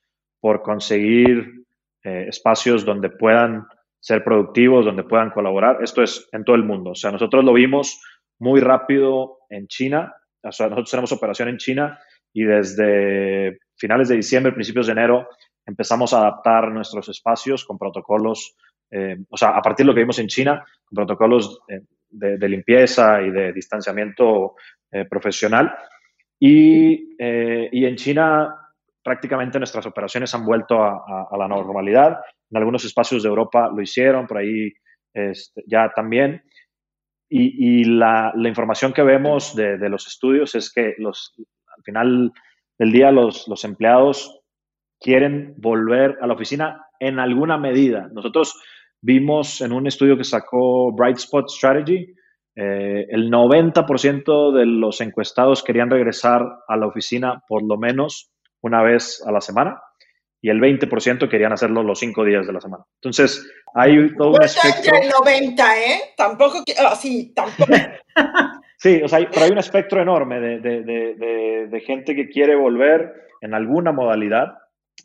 por 0.40 0.62
conseguir 0.62 1.64
eh, 2.05 2.27
espacios 2.29 2.85
donde 2.85 3.11
puedan 3.11 3.66
ser 3.98 4.22
productivos, 4.22 4.85
donde 4.85 5.03
puedan 5.03 5.31
colaborar. 5.31 5.83
Esto 5.83 6.05
es 6.05 6.29
en 6.31 6.44
todo 6.44 6.55
el 6.55 6.62
mundo. 6.62 6.90
O 6.90 6.94
sea, 6.94 7.11
nosotros 7.11 7.44
lo 7.44 7.53
vimos 7.53 8.01
muy 8.38 8.61
rápido 8.61 9.38
en 9.51 9.66
China. 9.66 10.14
O 10.42 10.52
sea, 10.52 10.66
nosotros 10.66 10.90
tenemos 10.90 11.12
operación 11.12 11.48
en 11.48 11.59
China 11.59 11.98
y 12.33 12.44
desde 12.44 13.59
finales 13.76 14.09
de 14.09 14.16
diciembre, 14.16 14.52
principios 14.52 14.87
de 14.87 14.92
enero, 14.92 15.28
empezamos 15.66 16.12
a 16.12 16.18
adaptar 16.18 16.70
nuestros 16.70 17.09
espacios 17.09 17.64
con 17.64 17.78
protocolos, 17.78 18.57
eh, 18.90 19.16
o 19.28 19.37
sea, 19.37 19.50
a 19.50 19.62
partir 19.62 19.85
de 19.85 19.88
lo 19.88 19.94
que 19.94 20.00
vimos 20.00 20.18
en 20.18 20.28
China, 20.28 20.64
con 20.85 20.96
protocolos 20.96 21.61
eh, 21.68 21.81
de, 22.11 22.48
limpieza 22.48 23.22
y 23.22 23.31
de 23.31 23.52
distanciamiento 23.52 24.55
eh, 24.90 25.05
profesional. 25.05 25.74
Y, 26.38 27.14
y, 27.20 27.87
en 27.87 27.94
China 27.94 28.52
prácticamente 29.00 29.59
nuestras 29.59 29.87
operaciones 29.87 30.35
han 30.35 30.44
vuelto 30.44 30.83
a, 30.83 31.28
a 31.31 31.37
la 31.38 31.46
normalidad. 31.46 32.18
En 32.50 32.57
algunos 32.57 32.85
espacios 32.85 33.22
de 33.22 33.28
Europa 33.28 33.70
lo 33.72 33.81
hicieron, 33.81 34.26
por 34.26 34.38
ahí 34.38 34.72
este, 35.14 35.62
ya 35.66 35.90
también. 35.94 36.42
Y, 37.35 37.81
y 37.81 37.85
la, 37.85 38.35
información 38.45 38.92
que 38.92 39.03
vemos 39.03 39.57
de, 39.57 39.88
los 39.88 40.07
estudios 40.07 40.55
es 40.55 40.71
que 40.71 40.95
los, 40.99 41.33
al 41.75 41.83
final 41.83 42.33
del 42.79 42.92
día 42.92 43.11
los, 43.11 43.49
los 43.49 43.64
empleados 43.64 44.42
quieren 45.01 45.55
volver 45.57 46.18
a 46.21 46.27
la 46.27 46.35
oficina 46.35 46.85
en 47.01 47.18
alguna 47.18 47.57
medida. 47.57 48.11
Nosotros 48.12 48.61
vimos 49.01 49.62
en 49.62 49.73
un 49.73 49.87
estudio 49.87 50.18
que 50.18 50.25
sacó 50.25 50.92
Bright 50.92 51.16
Spot 51.16 51.49
Strategy, 51.49 52.14
eh, 52.55 53.07
el 53.09 53.31
90% 53.31 54.53
de 54.53 54.66
los 54.66 55.01
encuestados 55.01 55.62
querían 55.62 55.88
regresar 55.88 56.47
a 56.68 56.77
la 56.77 56.87
oficina 56.87 57.42
por 57.49 57.62
lo 57.66 57.79
menos 57.79 58.31
una 58.61 58.83
vez 58.83 59.25
a 59.27 59.33
la 59.33 59.40
semana 59.40 59.81
y 60.42 60.50
el 60.50 60.61
20% 60.61 61.28
querían 61.28 61.52
hacerlo 61.52 61.85
los 61.85 62.00
cinco 62.00 62.24
días 62.24 62.46
de 62.46 62.52
la 62.52 62.61
semana. 62.61 62.85
Entonces, 63.00 63.48
hay 63.74 64.12
todo 64.16 64.33
un 64.33 64.42
espectro... 64.42 64.92
el 65.00 65.09
90, 65.09 65.78
¿eh? 65.78 66.00
Tampoco, 66.16 66.64
así, 66.90 67.33
ah, 67.37 67.42
tampoco. 67.57 67.72
sí, 68.76 69.00
o 69.05 69.09
sea, 69.09 69.20
pero 69.31 69.46
hay 69.46 69.52
un 69.52 69.59
espectro 69.59 70.02
enorme 70.02 70.40
de, 70.40 70.59
de, 70.59 70.83
de, 70.83 71.68
de 71.70 71.81
gente 71.81 72.16
que 72.16 72.28
quiere 72.28 72.57
volver 72.57 73.12
en 73.40 73.55
alguna 73.55 73.92
modalidad 73.92 74.59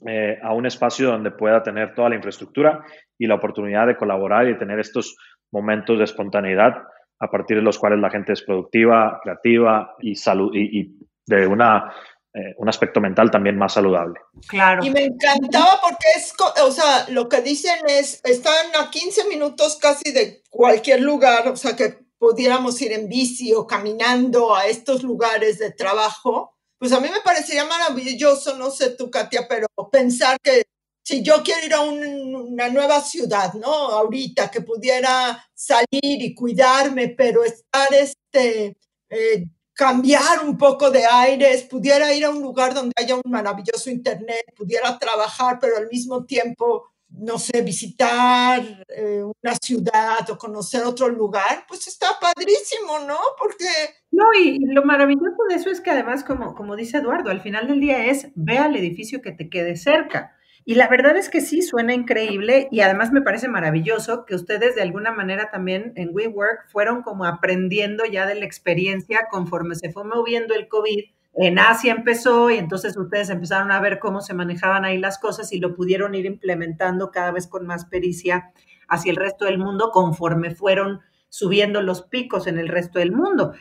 eh, 0.07 0.39
a 0.41 0.53
un 0.53 0.65
espacio 0.65 1.07
donde 1.07 1.31
pueda 1.31 1.61
tener 1.61 1.93
toda 1.93 2.09
la 2.09 2.15
infraestructura 2.15 2.83
y 3.17 3.27
la 3.27 3.35
oportunidad 3.35 3.85
de 3.85 3.95
colaborar 3.95 4.49
y 4.49 4.57
tener 4.57 4.79
estos 4.79 5.17
momentos 5.51 5.99
de 5.99 6.03
espontaneidad 6.03 6.73
a 7.19 7.27
partir 7.29 7.57
de 7.57 7.63
los 7.63 7.77
cuales 7.77 7.99
la 7.99 8.09
gente 8.09 8.33
es 8.33 8.43
productiva, 8.43 9.19
creativa 9.21 9.95
y, 9.99 10.15
salud, 10.15 10.51
y, 10.53 10.81
y 10.81 10.95
de 11.27 11.45
una 11.47 11.91
eh, 12.37 12.53
un 12.57 12.69
aspecto 12.69 13.01
mental 13.01 13.31
también 13.31 13.57
más 13.57 13.73
saludable. 13.73 14.19
Claro. 14.47 14.85
Y 14.85 14.91
me 14.91 15.05
encantaba 15.05 15.79
porque 15.81 16.05
es, 16.15 16.33
o 16.61 16.71
sea, 16.71 17.07
lo 17.09 17.27
que 17.27 17.41
dicen 17.41 17.79
es, 17.87 18.21
están 18.23 18.67
a 18.79 18.91
15 18.91 19.27
minutos 19.27 19.77
casi 19.81 20.11
de 20.11 20.43
cualquier 20.51 21.01
lugar, 21.01 21.47
o 21.47 21.55
sea, 21.55 21.75
que 21.75 21.97
pudiéramos 22.19 22.79
ir 22.81 22.91
en 22.91 23.09
bici 23.09 23.55
o 23.55 23.65
caminando 23.65 24.55
a 24.55 24.67
estos 24.67 25.01
lugares 25.01 25.57
de 25.57 25.71
trabajo. 25.71 26.55
Pues 26.77 26.91
a 26.91 26.99
mí 26.99 27.09
me 27.09 27.21
parecería 27.21 27.65
maravilloso, 27.65 28.55
no 28.55 28.69
sé 28.69 28.91
tú, 28.91 29.09
Katia, 29.09 29.47
pero 29.49 29.65
pensar 29.91 30.37
que 30.43 30.61
si 31.03 31.23
yo 31.23 31.41
quiero 31.43 31.65
ir 31.65 31.73
a 31.73 31.81
una 31.81 32.69
nueva 32.69 33.01
ciudad, 33.01 33.55
¿no? 33.55 33.71
Ahorita, 33.71 34.51
que 34.51 34.61
pudiera 34.61 35.43
salir 35.55 35.87
y 36.01 36.35
cuidarme, 36.35 37.07
pero 37.17 37.43
estar 37.43 37.91
este, 37.93 38.77
eh, 39.09 39.45
cambiar 39.77 40.43
un 40.43 40.57
poco 40.57 40.89
de 40.89 41.05
aires, 41.05 41.61
pudiera 41.63 42.11
ir 42.11 42.25
a 42.25 42.31
un 42.31 42.41
lugar 42.41 42.73
donde 42.73 42.93
haya 42.97 43.15
un 43.15 43.21
maravilloso 43.31 43.91
internet, 43.91 44.43
pudiera 44.55 44.97
trabajar, 44.97 45.59
pero 45.61 45.77
al 45.77 45.87
mismo 45.87 46.25
tiempo, 46.25 46.89
no 47.09 47.37
sé, 47.37 47.61
visitar 47.61 48.59
eh, 48.87 49.23
una 49.23 49.55
ciudad 49.61 50.27
o 50.31 50.37
conocer 50.37 50.83
otro 50.83 51.07
lugar, 51.09 51.65
pues 51.67 51.87
está 51.87 52.07
padrísimo, 52.19 52.97
¿no? 53.07 53.19
Porque... 53.37 53.67
No, 54.09 54.25
y 54.33 54.57
lo 54.65 54.83
maravilloso 54.83 55.37
de 55.47 55.55
eso 55.55 55.69
es 55.69 55.79
que 55.79 55.91
además, 55.91 56.23
como, 56.23 56.55
como 56.55 56.75
dice 56.75 56.97
Eduardo, 56.97 57.29
al 57.29 57.41
final 57.41 57.67
del 57.67 57.79
día 57.79 58.07
es, 58.07 58.29
ve 58.33 58.57
al 58.57 58.75
edificio 58.75 59.21
que 59.21 59.31
te 59.31 59.47
quede 59.47 59.77
cerca. 59.77 60.36
Y 60.69 60.75
la 60.75 60.89
verdad 60.89 61.15
es 61.15 61.29
que 61.29 61.39
sí, 61.39 61.61
suena 61.61 61.93
increíble 61.93 62.67
y 62.71 62.81
además 62.81 63.13
me 63.13 63.21
parece 63.21 63.47
maravilloso 63.47 64.25
que 64.25 64.35
ustedes 64.35 64.75
de 64.75 64.81
alguna 64.81 65.13
manera 65.13 65.49
también 65.49 65.93
en 65.95 66.09
WeWork 66.13 66.67
fueron 66.67 67.03
como 67.03 67.23
aprendiendo 67.23 68.03
ya 68.03 68.25
de 68.25 68.35
la 68.35 68.43
experiencia 68.43 69.29
conforme 69.31 69.75
se 69.75 69.93
fue 69.93 70.03
moviendo 70.03 70.53
el 70.53 70.67
COVID. 70.67 71.05
En 71.35 71.57
Asia 71.57 71.93
empezó 71.93 72.49
y 72.49 72.57
entonces 72.57 72.97
ustedes 72.97 73.29
empezaron 73.29 73.71
a 73.71 73.79
ver 73.79 73.99
cómo 73.99 74.19
se 74.19 74.33
manejaban 74.33 74.83
ahí 74.83 74.97
las 74.97 75.19
cosas 75.19 75.53
y 75.53 75.59
lo 75.59 75.73
pudieron 75.73 76.15
ir 76.15 76.25
implementando 76.25 77.11
cada 77.11 77.31
vez 77.31 77.47
con 77.47 77.65
más 77.65 77.85
pericia 77.85 78.51
hacia 78.89 79.11
el 79.11 79.15
resto 79.15 79.45
del 79.45 79.59
mundo 79.59 79.91
conforme 79.93 80.53
fueron 80.53 80.99
subiendo 81.29 81.81
los 81.81 82.01
picos 82.01 82.45
en 82.45 82.59
el 82.59 82.67
resto 82.67 82.99
del 82.99 83.13
mundo. 83.13 83.53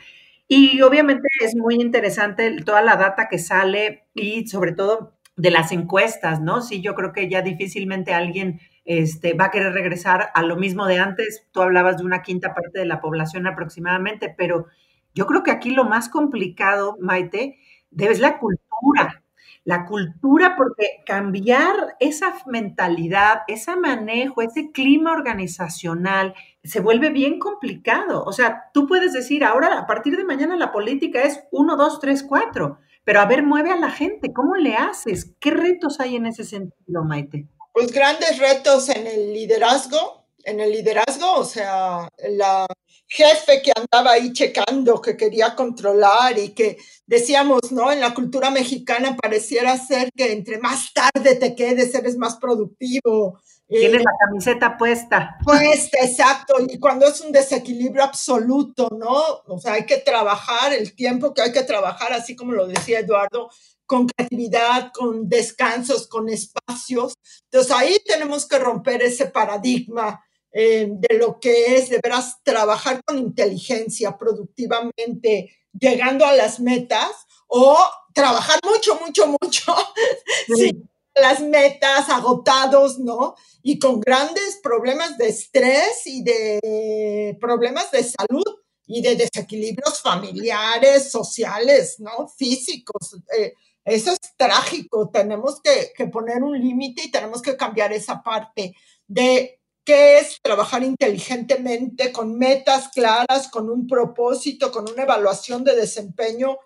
Y 0.49 0.81
obviamente 0.81 1.27
es 1.41 1.55
muy 1.55 1.75
interesante 1.75 2.55
toda 2.65 2.81
la 2.81 2.95
data 2.95 3.27
que 3.29 3.37
sale 3.37 4.07
y 4.13 4.47
sobre 4.47 4.71
todo 4.71 5.16
de 5.37 5.51
las 5.51 5.71
encuestas, 5.71 6.41
¿no? 6.41 6.61
Sí, 6.61 6.81
yo 6.81 6.95
creo 6.95 7.13
que 7.13 7.29
ya 7.29 7.43
difícilmente 7.43 8.13
alguien 8.13 8.59
este, 8.85 9.33
va 9.33 9.45
a 9.45 9.51
querer 9.51 9.71
regresar 9.71 10.31
a 10.33 10.41
lo 10.41 10.55
mismo 10.57 10.87
de 10.87 10.97
antes. 10.99 11.45
Tú 11.51 11.61
hablabas 11.61 11.97
de 11.97 12.05
una 12.05 12.23
quinta 12.23 12.55
parte 12.55 12.79
de 12.79 12.85
la 12.85 12.99
población 12.99 13.45
aproximadamente, 13.45 14.33
pero 14.35 14.65
yo 15.13 15.27
creo 15.27 15.43
que 15.43 15.51
aquí 15.51 15.69
lo 15.69 15.85
más 15.85 16.09
complicado, 16.09 16.97
Maite, 16.99 17.59
debe 17.91 18.17
la 18.17 18.39
cultura. 18.39 19.23
La 19.63 19.85
cultura, 19.85 20.55
porque 20.55 21.03
cambiar 21.05 21.75
esa 21.99 22.33
mentalidad, 22.45 23.41
ese 23.47 23.75
manejo, 23.75 24.41
ese 24.41 24.71
clima 24.71 25.11
organizacional, 25.11 26.33
se 26.63 26.79
vuelve 26.79 27.09
bien 27.09 27.37
complicado. 27.37 28.23
O 28.23 28.31
sea, 28.31 28.71
tú 28.73 28.87
puedes 28.87 29.11
decir, 29.13 29.43
ahora 29.43 29.77
a 29.77 29.85
partir 29.85 30.15
de 30.15 30.23
mañana 30.23 30.55
la 30.55 30.71
política 30.71 31.21
es 31.23 31.43
uno, 31.51 31.75
dos, 31.75 31.99
tres, 31.99 32.23
cuatro 32.23 32.79
pero 33.07 33.21
a 33.21 33.25
ver, 33.25 33.41
mueve 33.41 33.71
a 33.71 33.77
la 33.77 33.89
gente, 33.89 34.33
¿cómo 34.33 34.57
le 34.57 34.75
haces? 34.75 35.33
¿Qué 35.39 35.51
retos 35.51 36.01
hay 36.01 36.17
en 36.17 36.25
ese 36.25 36.43
sentido, 36.43 37.05
Maite? 37.05 37.47
Pues 37.71 37.93
grandes 37.93 38.37
retos 38.37 38.89
en 38.89 39.07
el 39.07 39.31
liderazgo, 39.31 40.25
en 40.43 40.59
el 40.59 40.73
liderazgo, 40.73 41.35
o 41.37 41.45
sea, 41.45 42.09
la 42.27 42.65
jefe 43.07 43.61
que 43.61 43.71
andaba 43.73 44.11
ahí 44.11 44.33
checando, 44.33 45.01
que 45.01 45.15
quería 45.15 45.55
controlar 45.55 46.37
y 46.37 46.49
que 46.49 46.79
decíamos, 47.05 47.71
¿no? 47.71 47.93
En 47.93 48.01
la 48.01 48.13
cultura 48.13 48.51
mexicana 48.51 49.15
pareciera 49.15 49.77
ser 49.77 50.09
que 50.13 50.33
entre 50.33 50.57
más 50.57 50.91
tarde 50.91 51.35
te 51.35 51.55
quedes, 51.55 51.95
eres 51.95 52.17
más 52.17 52.35
productivo, 52.35 53.39
Tienes 53.67 54.01
la 54.01 54.11
camiseta 54.17 54.77
puesta. 54.77 55.37
Puesta, 55.43 55.97
exacto. 56.01 56.55
Y 56.69 56.79
cuando 56.79 57.05
es 57.05 57.19
un 57.19 57.33
desequilibrio 57.33 58.03
absoluto, 58.03 58.89
¿no? 58.97 59.21
O 59.45 59.59
sea, 59.59 59.73
hay 59.73 59.85
que 59.85 59.97
trabajar 59.97 60.73
el 60.73 60.95
tiempo 60.95 61.33
que 61.33 61.41
hay 61.41 61.51
que 61.51 61.63
trabajar, 61.63 62.13
así 62.13 62.35
como 62.35 62.53
lo 62.53 62.65
decía 62.65 62.99
Eduardo, 62.99 63.49
con 63.85 64.07
creatividad, 64.07 64.91
con 64.93 65.27
descansos, 65.27 66.07
con 66.07 66.29
espacios. 66.29 67.15
Entonces 67.51 67.71
ahí 67.75 67.97
tenemos 68.05 68.47
que 68.47 68.57
romper 68.57 69.01
ese 69.01 69.27
paradigma 69.27 70.23
eh, 70.53 70.87
de 70.89 71.17
lo 71.17 71.39
que 71.39 71.75
es 71.75 71.89
de 71.89 71.99
veras 72.01 72.37
trabajar 72.43 73.01
con 73.03 73.17
inteligencia, 73.17 74.17
productivamente, 74.17 75.53
llegando 75.77 76.25
a 76.25 76.33
las 76.33 76.59
metas 76.61 77.11
o 77.47 77.77
trabajar 78.13 78.59
mucho, 78.63 78.95
mucho, 78.95 79.27
mucho. 79.41 79.75
Sí. 80.55 80.87
Las 81.21 81.41
metas, 81.41 82.09
agotados, 82.09 82.99
¿no? 82.99 83.35
y 83.67 83.79
con 83.79 83.99
grandes 83.99 84.61
problemas 84.63 85.17
de 85.17 85.27
estrés 85.27 86.03
y 86.05 86.23
de 86.23 87.37
problemas 87.41 87.91
de 87.91 88.01
salud 88.01 88.45
y 88.85 89.01
de 89.01 89.17
desequilibrios 89.17 90.01
familiares, 90.01 91.11
sociales, 91.11 91.99
¿no? 91.99 92.29
Físicos. 92.29 93.17
Eh, 93.37 93.55
eso 93.83 94.13
es 94.13 94.19
trágico. 94.37 95.09
Tenemos 95.09 95.59
que, 95.61 95.91
que 95.93 96.07
poner 96.07 96.43
un 96.43 96.57
límite 96.57 97.03
y 97.03 97.11
tenemos 97.11 97.41
que 97.41 97.57
cambiar 97.57 97.91
esa 97.91 98.23
parte. 98.23 98.73
de 99.05 99.59
qué 99.83 100.19
es 100.19 100.39
trabajar 100.41 100.83
inteligentemente, 100.83 102.13
con 102.13 102.37
metas 102.37 102.87
claras, 102.89 103.49
con 103.49 103.69
un 103.69 103.85
propósito, 103.85 104.71
con 104.71 104.89
una 104.89 105.03
evaluación 105.03 105.65
de 105.65 105.75
desempeño 105.75 106.57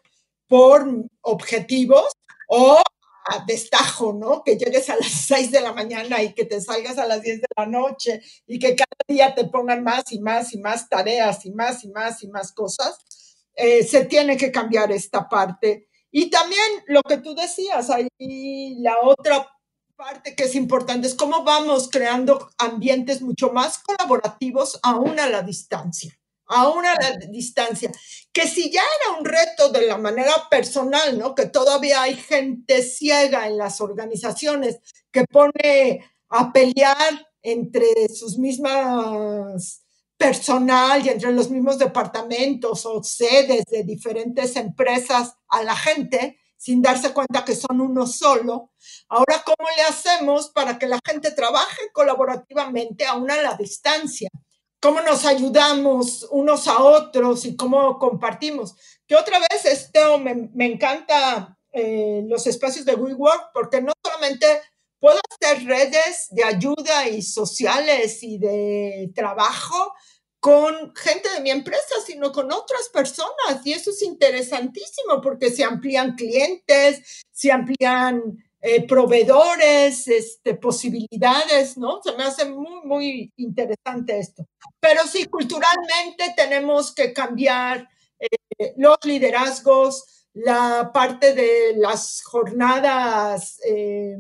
por 0.48 0.86
objetivos 1.22 2.12
o 2.48 2.82
destajo, 3.46 4.14
¿no? 4.14 4.44
Que 4.44 4.58
llegues 4.58 4.90
a 4.90 4.96
las 4.96 5.12
6 5.28 5.52
de 5.52 5.62
la 5.62 5.74
mañana 5.74 6.22
y 6.22 6.34
que 6.34 6.46
te 6.46 6.62
salgas 6.62 6.98
a 6.98 7.08
las 7.08 7.22
10 7.22 7.42
de 7.42 7.48
la 7.58 7.66
noche 7.66 8.22
y 8.48 8.60
que 8.60 8.76
cada 8.76 8.88
día 9.08 9.34
te 9.36 9.46
pongan 9.46 9.84
más 9.84 10.12
y 10.12 10.20
más 10.20 10.54
y 10.54 10.60
más 10.60 10.90
tareas 10.90 11.46
y 11.46 11.52
más 11.52 11.84
y 11.84 11.90
más 11.90 12.24
y 12.24 12.28
más 12.28 12.52
cosas. 12.52 12.98
Eh, 13.56 13.84
se 13.84 14.06
tiene 14.06 14.38
que 14.38 14.52
cambiar 14.52 14.92
esta 14.92 15.28
parte. 15.28 15.88
Y 16.12 16.30
también 16.30 16.62
lo 16.88 17.02
que 17.04 17.18
tú 17.18 17.36
decías, 17.36 17.90
ahí 17.90 18.76
la 18.80 19.00
otra 19.02 19.48
parte 19.96 20.36
que 20.36 20.44
es 20.46 20.56
importante 20.56 21.08
es 21.08 21.14
cómo 21.14 21.44
vamos 21.44 21.90
creando 21.90 22.50
ambientes 22.58 23.22
mucho 23.22 23.52
más 23.52 23.80
colaborativos 23.80 24.80
aún 24.84 25.20
a 25.20 25.30
la 25.30 25.42
distancia 25.42 26.21
aún 26.52 26.86
a 26.86 26.94
la 26.96 27.18
distancia, 27.30 27.92
que 28.32 28.48
si 28.48 28.72
ya 28.72 28.82
era 28.82 29.18
un 29.18 29.26
reto 29.26 29.70
de 29.70 29.88
la 29.88 29.98
manera 29.98 30.34
personal, 30.50 31.18
¿no? 31.18 31.34
Que 31.36 31.48
todavía 31.48 32.04
hay 32.04 32.16
gente 32.16 32.84
ciega 32.84 33.48
en 33.48 33.58
las 33.58 33.82
organizaciones 33.82 34.80
que 35.12 35.26
pone 35.26 36.06
a 36.30 36.52
pelear 36.54 37.28
entre 37.42 38.08
sus 38.10 38.38
mismas 38.38 39.84
personal 40.18 41.04
y 41.04 41.10
entre 41.10 41.32
los 41.32 41.50
mismos 41.50 41.80
departamentos 41.80 42.86
o 42.86 43.02
sedes 43.02 43.66
de 43.66 43.84
diferentes 43.84 44.56
empresas 44.56 45.34
a 45.50 45.64
la 45.64 45.76
gente 45.76 46.38
sin 46.58 46.80
darse 46.80 47.12
cuenta 47.12 47.44
que 47.44 47.56
son 47.56 47.82
uno 47.82 48.06
solo. 48.06 48.72
Ahora, 49.10 49.42
¿cómo 49.44 49.68
le 49.76 49.82
hacemos 49.82 50.50
para 50.50 50.78
que 50.78 50.86
la 50.86 51.00
gente 51.04 51.32
trabaje 51.32 51.90
colaborativamente 51.92 53.04
aún 53.04 53.32
a 53.32 53.42
la 53.42 53.56
distancia? 53.56 54.30
Cómo 54.82 55.00
nos 55.02 55.26
ayudamos 55.26 56.28
unos 56.32 56.68
a 56.68 56.84
otros 56.84 57.46
y 57.46 57.56
cómo 57.56 58.00
compartimos. 58.00 58.76
Que 59.08 59.16
otra 59.16 59.40
vez, 59.40 59.66
este, 59.66 60.00
me, 60.18 60.50
me 60.54 60.66
encanta 60.66 61.58
eh, 61.72 62.24
los 62.28 62.48
espacios 62.48 62.84
de 62.86 62.96
WeWork 62.96 63.52
porque 63.54 63.82
no 63.82 63.94
solamente 64.04 64.46
puedo 65.00 65.20
hacer 65.30 65.66
redes 65.66 66.28
de 66.32 66.44
ayuda 66.44 67.08
y 67.08 67.22
sociales 67.22 68.22
y 68.24 68.38
de 68.38 69.12
trabajo 69.16 69.94
con 70.40 70.94
gente 70.96 71.30
de 71.30 71.40
mi 71.42 71.52
empresa, 71.52 71.96
sino 72.06 72.32
con 72.32 72.52
otras 72.52 72.90
personas. 72.92 73.64
Y 73.64 73.74
eso 73.74 73.92
es 73.92 74.02
interesantísimo 74.02 75.22
porque 75.22 75.52
se 75.52 75.64
amplían 75.64 76.16
clientes, 76.16 77.24
se 77.32 77.52
amplían 77.52 78.22
eh, 78.64 78.86
proveedores, 78.86 80.08
este, 80.08 80.54
posibilidades, 80.54 81.78
¿no? 81.78 82.00
Se 82.04 82.16
me 82.16 82.24
hace 82.24 82.46
muy, 82.46 82.86
muy 82.86 83.34
interesante 83.38 84.20
esto. 84.20 84.46
Pero 84.80 85.02
sí, 85.08 85.26
culturalmente 85.26 86.34
tenemos 86.36 86.94
que 86.94 87.12
cambiar 87.12 87.90
eh, 88.20 88.74
los 88.78 88.98
liderazgos, 89.04 90.28
la 90.34 90.92
parte 90.94 91.34
de 91.34 91.74
las 91.76 92.22
jornadas 92.24 93.60
eh, 93.68 94.18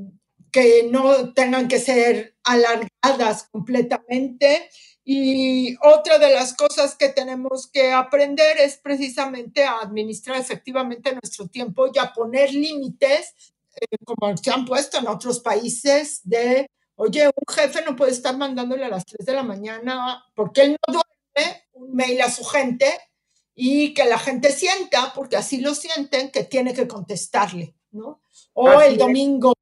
que 0.51 0.88
no 0.89 1.34
tengan 1.34 1.67
que 1.67 1.77
ser 1.77 2.36
alargadas 2.43 3.47
completamente. 3.51 4.69
Y 5.04 5.75
otra 5.84 6.17
de 6.17 6.34
las 6.34 6.56
cosas 6.56 6.95
que 6.95 7.10
tenemos 7.10 7.67
que 7.67 7.91
aprender 7.91 8.58
es 8.58 8.77
precisamente 8.77 9.65
a 9.65 9.82
administrar 9.82 10.38
efectivamente 10.38 11.13
nuestro 11.13 11.47
tiempo 11.47 11.91
y 11.93 11.99
a 11.99 12.12
poner 12.12 12.51
límites 12.51 13.36
eh, 13.79 13.97
como 14.05 14.36
se 14.38 14.51
han 14.51 14.65
puesto 14.65 14.97
en 14.97 15.07
otros 15.07 15.39
países, 15.39 16.21
de, 16.23 16.69
oye, 16.95 17.27
un 17.27 17.53
jefe 17.55 17.84
no 17.84 17.95
puede 17.95 18.12
estar 18.12 18.38
mandándole 18.38 18.86
a 18.86 18.89
las 18.89 19.05
3 19.05 19.25
de 19.25 19.34
la 19.34 19.43
mañana 19.43 20.23
porque 20.36 20.62
él 20.62 20.77
no 20.88 20.93
duerme 20.93 21.63
un 21.73 21.93
mail 21.95 22.21
a 22.21 22.31
su 22.31 22.43
gente 22.43 22.91
y 23.53 23.93
que 23.93 24.05
la 24.05 24.17
gente 24.17 24.51
sienta, 24.51 25.13
porque 25.13 25.38
así 25.38 25.60
lo 25.62 25.75
sienten, 25.75 26.31
que 26.31 26.43
tiene 26.43 26.73
que 26.73 26.88
contestarle, 26.88 27.75
¿no? 27.91 28.21
O 28.53 28.81
el 28.81 28.97
domingo. 28.97 29.53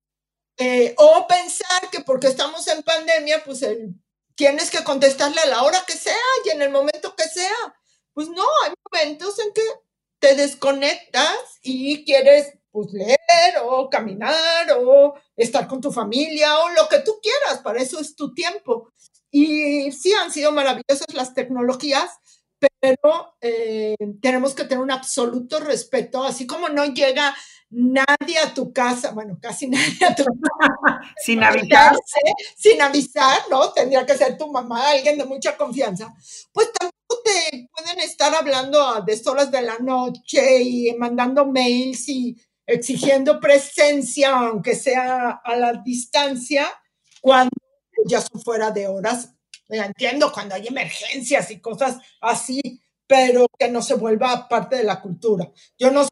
Eh, 0.58 0.94
o 0.98 1.26
pensar 1.28 1.90
que 1.92 2.02
porque 2.02 2.28
estamos 2.28 2.68
en 2.68 2.84
pandemia, 2.84 3.44
pues 3.44 3.62
el, 3.62 3.96
tienes 4.36 4.70
que 4.70 4.84
contestarle 4.84 5.40
a 5.42 5.48
la 5.48 5.64
hora 5.64 5.84
que 5.88 5.94
sea 5.94 6.16
y 6.46 6.50
en 6.50 6.62
el 6.62 6.70
momento 6.70 7.16
que 7.16 7.24
sea. 7.24 7.76
Pues 8.14 8.30
no, 8.30 8.44
hay 8.66 8.74
momentos 8.92 9.40
en 9.40 9.54
que 9.54 9.62
te 10.20 10.36
desconectas 10.36 11.60
y 11.62 12.04
quieres 12.06 12.59
pues 12.72 12.92
leer 12.94 13.18
o 13.64 13.90
caminar 13.90 14.72
o 14.80 15.14
estar 15.36 15.68
con 15.68 15.82
tu 15.82 15.92
familia 15.92 16.58
o 16.60 16.70
lo 16.70 16.88
que 16.90 17.00
tú 17.00 17.20
quieras, 17.22 17.60
para 17.64 17.82
eso 17.82 18.00
es 18.00 18.16
tu 18.16 18.34
tiempo. 18.34 18.92
Y 19.32 19.92
sí 19.92 20.12
han 20.14 20.32
sido 20.32 20.52
maravillosas 20.52 21.14
las 21.14 21.34
tecnologías, 21.34 22.12
pero 22.80 23.36
eh, 23.42 23.96
tenemos 24.22 24.54
que 24.54 24.64
tener 24.64 24.84
un 24.84 24.92
absoluto 24.92 25.60
respeto, 25.60 26.24
así 26.24 26.48
como 26.48 26.70
no 26.70 26.86
llega 26.86 27.36
nadie 27.70 28.40
a 28.40 28.54
tu 28.54 28.74
casa, 28.74 29.12
bueno, 29.12 29.38
casi 29.42 29.68
nadie 29.70 30.06
a 30.08 30.16
tu 30.16 30.24
casa. 30.60 31.02
sin 31.24 31.44
avisar. 31.44 31.96
Sin 32.58 32.82
avisar, 32.82 33.42
¿no? 33.50 33.72
Tendría 33.72 34.06
que 34.06 34.18
ser 34.18 34.38
tu 34.38 34.52
mamá, 34.52 34.90
alguien 34.90 35.18
de 35.18 35.26
mucha 35.26 35.56
confianza. 35.56 36.14
Pues 36.52 36.72
tampoco 36.74 37.22
te 37.24 37.70
pueden 37.72 38.00
estar 38.00 38.34
hablando 38.34 38.82
a 38.82 39.02
deshoras 39.02 39.52
de 39.52 39.62
la 39.62 39.78
noche 39.80 40.62
y 40.62 40.94
mandando 40.96 41.46
mails 41.46 42.08
y 42.10 42.36
exigiendo 42.70 43.40
presencia, 43.40 44.36
aunque 44.36 44.76
sea 44.76 45.42
a 45.44 45.56
la 45.56 45.74
distancia, 45.74 46.68
cuando 47.20 47.50
ya 48.06 48.22
son 48.22 48.42
fuera 48.42 48.72
de 48.72 48.88
horas. 48.88 49.34
Entiendo 49.68 50.32
cuando 50.32 50.56
hay 50.56 50.68
emergencias 50.68 51.52
y 51.52 51.60
cosas 51.60 51.98
así, 52.22 52.62
pero 53.10 53.48
que 53.58 53.72
no 53.72 53.82
se 53.82 53.96
vuelva 53.96 54.48
parte 54.48 54.76
de 54.76 54.84
la 54.84 55.02
cultura. 55.02 55.50
Yo 55.80 55.90
no 55.90 56.04
sé, 56.04 56.10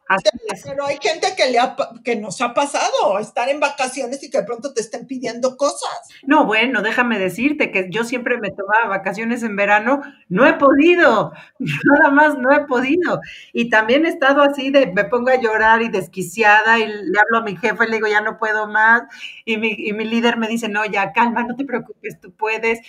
pero 0.64 0.84
hay 0.84 0.98
gente 1.00 1.28
que, 1.36 1.48
le 1.48 1.60
que 2.02 2.16
nos 2.16 2.40
ha 2.40 2.52
pasado 2.52 3.20
estar 3.20 3.48
en 3.48 3.60
vacaciones 3.60 4.20
y 4.24 4.30
que 4.30 4.38
de 4.38 4.44
pronto 4.44 4.74
te 4.74 4.80
estén 4.80 5.06
pidiendo 5.06 5.56
cosas. 5.56 6.08
No, 6.26 6.44
bueno, 6.44 6.82
déjame 6.82 7.20
decirte 7.20 7.70
que 7.70 7.86
yo 7.88 8.02
siempre 8.02 8.38
me 8.38 8.50
tomaba 8.50 8.88
vacaciones 8.88 9.44
en 9.44 9.54
verano, 9.54 10.02
no 10.28 10.44
he 10.44 10.54
podido, 10.54 11.30
nada 11.60 12.10
más 12.10 12.36
no 12.36 12.50
he 12.50 12.66
podido. 12.66 13.20
Y 13.52 13.70
también 13.70 14.04
he 14.04 14.08
estado 14.08 14.42
así 14.42 14.70
de, 14.72 14.88
me 14.92 15.04
pongo 15.04 15.30
a 15.30 15.40
llorar 15.40 15.82
y 15.82 15.90
desquiciada 15.90 16.80
y 16.80 16.88
le 16.88 17.20
hablo 17.20 17.38
a 17.38 17.42
mi 17.42 17.56
jefe 17.56 17.84
y 17.84 17.90
le 17.90 17.96
digo, 17.98 18.08
ya 18.08 18.22
no 18.22 18.38
puedo 18.38 18.66
más. 18.66 19.02
Y 19.44 19.56
mi, 19.56 19.72
y 19.78 19.92
mi 19.92 20.04
líder 20.04 20.36
me 20.36 20.48
dice, 20.48 20.68
no, 20.68 20.84
ya 20.84 21.12
calma, 21.12 21.44
no 21.44 21.54
te 21.54 21.64
preocupes, 21.64 22.18
tú 22.20 22.34
puedes. 22.34 22.80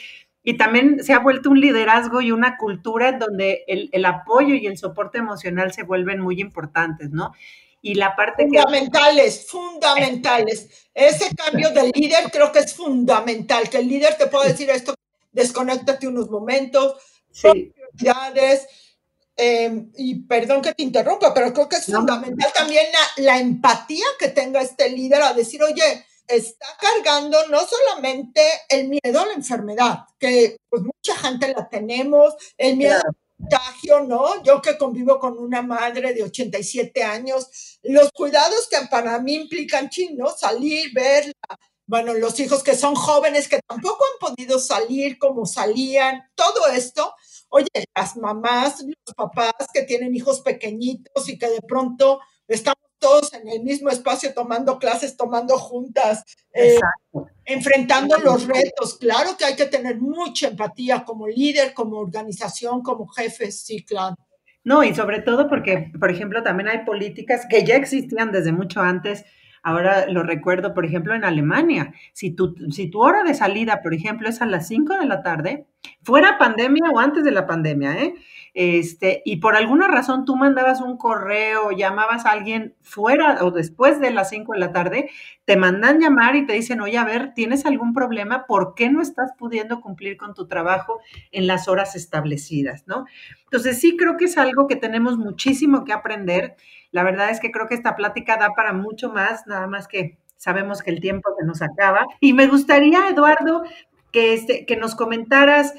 Y 0.50 0.58
también 0.58 1.04
se 1.04 1.14
ha 1.14 1.20
vuelto 1.20 1.52
un 1.52 1.62
liderazgo 1.62 2.22
y 2.22 2.32
una 2.32 2.58
cultura 2.58 3.10
en 3.10 3.20
donde 3.20 3.66
el, 3.68 4.04
apoyo 4.04 4.56
y 4.56 4.66
el 4.66 4.80
soporte 4.80 5.20
emocional 5.20 5.72
se 5.74 5.84
vuelven 5.84 6.20
muy 6.20 6.42
importantes, 6.42 7.12
¿no? 7.12 7.34
Y 7.84 7.94
la 7.94 8.16
parte 8.16 8.46
fundamentales, 8.46 9.46
fundamentales. 9.48 10.88
Ese 10.92 11.30
cambio 11.36 11.70
del 11.70 11.92
líder 11.94 12.32
creo 12.32 12.52
que 12.52 12.60
es 12.60 12.74
fundamental, 12.74 13.70
que 13.70 13.78
el 13.78 13.88
líder 13.88 14.18
te 14.18 14.26
pueda 14.26 14.48
decir 14.48 14.72
esto, 14.72 14.96
desconéctate 15.32 16.08
unos 16.08 16.32
momentos, 16.32 16.96
sí. 17.32 17.72
Eh, 19.38 19.86
y 19.98 20.16
perdón 20.24 20.64
que 20.64 20.74
te 20.74 20.82
interrumpa, 20.82 21.32
pero 21.32 21.54
creo 21.54 21.70
que 21.70 21.76
es 21.76 21.86
fundamental 21.86 22.52
también 22.58 22.88
la, 22.92 23.24
la, 23.24 23.40
empatía 23.40 24.06
que 24.18 24.30
tenga 24.30 24.62
este 24.62 24.90
líder 24.90 25.22
a 25.22 25.34
decir, 25.34 25.62
oye, 25.62 26.08
está 26.30 26.68
cargando 26.80 27.38
no 27.48 27.60
solamente 27.66 28.42
el 28.70 28.88
miedo 28.88 29.20
a 29.20 29.26
la 29.26 29.34
enfermedad, 29.34 30.06
que 30.20 30.58
pues 30.70 30.84
mucha 30.84 31.18
gente 31.18 31.54
la 31.54 31.68
tenemos, 31.68 32.36
el 32.58 32.78
miedo 32.78 32.96
al 32.96 33.16
contagio, 33.38 34.02
¿no? 34.02 34.44
Yo 34.44 34.62
que 34.62 34.78
convivo 34.78 35.20
con 35.20 35.38
una 35.38 35.62
madre 35.62 36.14
de 36.14 36.24
87 36.24 37.04
años, 37.04 37.80
los 37.84 38.12
cuidados 38.12 38.68
que 38.70 38.78
para 38.90 39.20
mí 39.20 39.36
implican 39.36 39.90
chino, 39.90 40.30
salir, 40.30 40.94
ver, 40.94 41.34
bueno, 41.88 42.14
los 42.14 42.40
hijos 42.40 42.62
que 42.62 42.76
son 42.76 42.94
jóvenes 42.94 43.48
que 43.48 43.60
tampoco 43.68 44.06
han 44.06 44.36
podido 44.36 44.60
salir 44.60 45.18
como 45.18 45.48
salían, 45.48 46.22
todo 46.36 46.68
esto. 46.68 47.16
Oye, 47.50 47.68
las 47.96 48.16
mamás, 48.16 48.84
los 48.84 49.16
papás 49.16 49.54
que 49.74 49.82
tienen 49.82 50.16
hijos 50.16 50.42
pequeñitos 50.42 51.28
y 51.28 51.40
que 51.40 51.50
de 51.50 51.62
pronto 51.62 52.20
estamos 52.48 52.89
todos 53.00 53.34
en 53.34 53.48
el 53.48 53.64
mismo 53.64 53.90
espacio 53.90 54.34
tomando 54.34 54.78
clases, 54.78 55.18
tomando 55.18 55.58
juntas, 55.58 56.24
eh, 56.54 56.78
enfrentando 57.46 58.18
los 58.18 58.46
retos. 58.46 58.98
Claro 59.00 59.36
que 59.38 59.46
hay 59.46 59.56
que 59.56 59.66
tener 59.66 59.98
mucha 59.98 60.50
empatía 60.50 61.04
como 61.04 61.28
líder, 61.28 61.74
como 61.74 61.98
organización, 61.98 62.82
como 62.84 63.08
jefe, 63.08 63.52
sí, 63.52 63.84
claro. 63.84 64.16
No, 64.64 64.84
y 64.84 64.94
sobre 64.94 65.22
todo 65.22 65.48
porque, 65.50 65.92
por 66.00 66.12
ejemplo, 66.12 66.44
también 66.44 66.70
hay 66.70 66.86
políticas 66.86 67.46
que 67.50 67.64
ya 67.64 67.76
existían 67.76 68.32
desde 68.32 68.52
mucho 68.52 68.82
antes 68.82 69.24
Ahora 69.64 70.08
lo 70.08 70.24
recuerdo, 70.24 70.74
por 70.74 70.86
ejemplo, 70.86 71.14
en 71.14 71.24
Alemania. 71.24 71.94
Si 72.14 72.32
tu, 72.32 72.56
si 72.72 72.90
tu 72.90 73.02
hora 73.02 73.24
de 73.24 73.34
salida, 73.34 73.82
por 73.82 73.94
ejemplo, 73.94 74.30
es 74.30 74.42
a 74.42 74.46
las 74.46 74.68
5 74.68 74.98
de 74.98 75.06
la 75.06 75.22
tarde, 75.24 75.66
fuera 76.04 76.38
pandemia 76.38 76.90
o 76.94 77.00
antes 77.00 77.24
de 77.24 77.32
la 77.32 77.48
pandemia, 77.48 77.98
¿eh? 78.04 78.14
Este, 78.54 79.22
y 79.26 79.38
por 79.38 79.56
alguna 79.56 79.88
razón 79.88 80.26
tú 80.26 80.36
mandabas 80.36 80.82
un 80.82 80.98
correo, 80.98 81.72
llamabas 81.72 82.26
a 82.26 82.32
alguien 82.32 82.76
fuera 82.82 83.44
o 83.46 83.52
después 83.52 84.00
de 84.02 84.12
las 84.12 84.30
5 84.30 84.54
de 84.54 84.60
la 84.60 84.72
tarde, 84.72 85.10
te 85.46 85.56
mandan 85.56 86.00
llamar 86.00 86.36
y 86.36 86.46
te 86.46 86.54
dicen, 86.54 86.82
oye, 86.82 86.98
a 86.98 87.06
ver, 87.06 87.34
¿tienes 87.34 87.66
algún 87.66 87.94
problema? 87.94 88.46
¿Por 88.48 88.74
qué 88.76 88.90
no 88.90 89.02
estás 89.02 89.32
pudiendo 89.38 89.82
cumplir 89.82 90.18
con 90.18 90.34
tu 90.34 90.48
trabajo 90.48 91.00
en 91.32 91.48
las 91.48 91.68
horas 91.68 91.96
establecidas? 91.96 92.88
¿no? 92.88 93.06
Entonces 93.44 93.80
sí 93.80 93.96
creo 93.98 94.18
que 94.18 94.26
es 94.26 94.38
algo 94.38 94.68
que 94.68 94.76
tenemos 94.76 95.18
muchísimo 95.18 95.86
que 95.86 95.94
aprender. 95.94 96.56
La 96.92 97.04
verdad 97.04 97.30
es 97.30 97.40
que 97.40 97.52
creo 97.52 97.68
que 97.68 97.76
esta 97.76 97.96
plática 97.96 98.38
da 98.38 98.50
para 98.56 98.74
mucho 98.74 99.12
más, 99.12 99.46
nada 99.48 99.68
más 99.68 99.88
que 99.88 100.18
sabemos 100.38 100.82
que 100.82 100.92
el 100.92 101.02
tiempo 101.02 101.30
se 101.40 101.46
nos 101.46 101.62
acaba. 101.62 102.06
Y 102.20 102.34
me 102.34 102.48
gustaría, 102.48 103.10
Eduardo, 103.10 103.64
que, 104.12 104.34
este, 104.34 104.66
que 104.66 104.78
nos 104.78 104.96
comentaras 104.96 105.74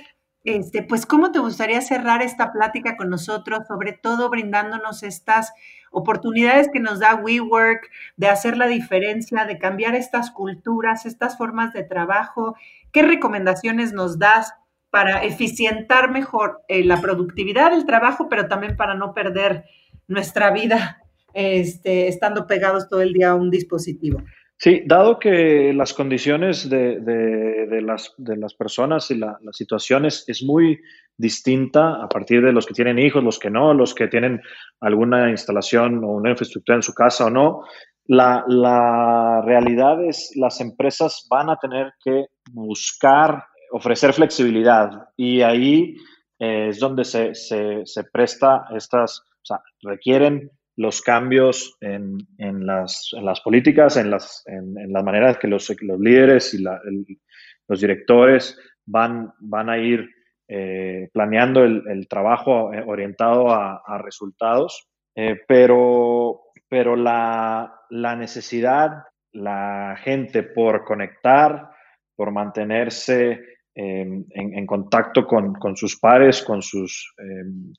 este, 0.45 0.83
pues, 0.83 1.05
¿cómo 1.05 1.33
te 1.33 1.39
gustaría 1.39 1.83
cerrar 1.83 2.23
esta 2.23 2.51
plática 2.51 2.97
con 2.97 3.11
nosotros, 3.11 3.67
sobre 3.69 3.93
todo 3.93 4.31
brindándonos 4.31 5.03
estas 5.03 5.53
oportunidades 5.91 6.71
que 6.73 6.81
nos 6.81 6.99
da 6.99 7.15
WeWork 7.15 7.91
de 8.17 8.29
hacer 8.29 8.57
la 8.57 8.67
diferencia, 8.67 9.45
de 9.45 9.59
cambiar 9.59 9.95
estas 9.95 10.31
culturas, 10.31 11.05
estas 11.05 11.37
formas 11.37 11.75
de 11.75 11.83
trabajo? 11.83 12.57
¿Qué 12.91 13.03
recomendaciones 13.03 13.93
nos 13.93 14.19
das 14.19 14.55
para 14.89 15.23
eficientar 15.25 16.11
mejor 16.11 16.63
eh, 16.69 16.85
la 16.85 17.01
productividad 17.01 17.71
del 17.71 17.85
trabajo, 17.85 18.29
pero 18.29 18.49
también 18.49 18.77
para 18.77 18.95
no 18.95 19.13
perder 19.13 19.65
nuestra 20.09 20.51
vida 20.51 21.00
este, 21.35 22.09
estando 22.09 22.47
pegados 22.47 22.89
todo 22.89 23.03
el 23.03 23.13
día 23.13 23.31
a 23.31 23.35
un 23.35 23.51
dispositivo? 23.51 24.23
Sí, 24.57 24.83
dado 24.85 25.19
que 25.19 25.73
las 25.73 25.95
condiciones 25.95 26.69
de, 26.69 27.01
de, 27.01 27.81
las, 27.81 28.13
de 28.19 28.37
las, 28.37 28.53
personas 28.53 29.11
y 29.11 29.17
la, 29.17 29.39
las 29.41 29.57
situaciones 29.57 30.25
es 30.27 30.43
muy 30.43 30.79
distinta 31.17 32.03
a 32.03 32.07
partir 32.09 32.43
de 32.43 32.53
los 32.53 32.67
que 32.67 32.75
tienen 32.75 32.99
hijos, 32.99 33.25
los 33.25 33.39
que 33.39 33.49
no, 33.49 33.73
los 33.73 33.95
que 33.95 34.09
tienen 34.09 34.43
alguna 34.81 35.31
instalación 35.31 36.05
o 36.05 36.09
una 36.09 36.31
infraestructura 36.31 36.77
en 36.77 36.83
su 36.83 36.93
casa 36.93 37.25
o 37.25 37.31
no, 37.31 37.63
la, 38.05 38.45
la 38.49 39.41
realidad 39.47 40.05
es 40.05 40.33
las 40.37 40.61
empresas 40.61 41.27
van 41.31 41.49
a 41.49 41.57
tener 41.57 41.95
que 42.05 42.27
buscar 42.53 43.45
ofrecer 43.73 44.13
flexibilidad 44.13 44.91
y 45.17 45.41
ahí 45.41 45.97
es 46.39 46.79
donde 46.81 47.05
se, 47.05 47.35
se, 47.35 47.87
se 47.87 48.05
presta 48.05 48.65
estas, 48.75 49.21
o 49.21 49.45
sea, 49.45 49.61
requieren 49.83 50.51
los 50.77 51.03
cambios 51.03 51.77
en, 51.81 52.19
en, 52.39 52.67
las, 52.67 53.11
en 53.13 53.25
las, 53.25 53.41
políticas, 53.41 53.97
en 53.97 54.11
las, 54.11 54.43
en, 54.47 54.75
las 54.93 55.05
maneras 55.05 55.39
que 55.39 55.49
los, 55.49 55.71
los 55.83 56.01
líderes 56.01 56.55
y 56.55 56.63
los 56.63 57.81
directores 57.81 58.59
van, 58.87 59.33
van 59.39 59.69
a 59.69 59.79
ir 59.79 60.09
eh, 60.49 61.09
planeando 61.13 61.63
el, 61.63 61.85
el, 61.89 62.09
trabajo 62.09 62.73
eh, 62.73 62.83
orientado 62.85 63.51
a, 63.51 63.83
a 63.87 63.99
resultados, 63.99 64.89
eh, 65.15 65.41
pero, 65.47 66.41
pero 66.69 66.97
la, 66.97 67.73
la, 67.91 68.17
necesidad, 68.17 69.05
la 69.33 69.97
gente 70.03 70.43
por 70.43 70.85
conectar, 70.85 71.71
por 72.17 72.33
mantenerse 72.33 73.45
en, 73.83 74.27
en, 74.31 74.67
contacto 74.67 75.27
con, 75.27 75.55
con, 75.55 75.77
sus 75.77 75.99
pares, 75.99 76.43
con 76.43 76.61
sus, 76.61 77.15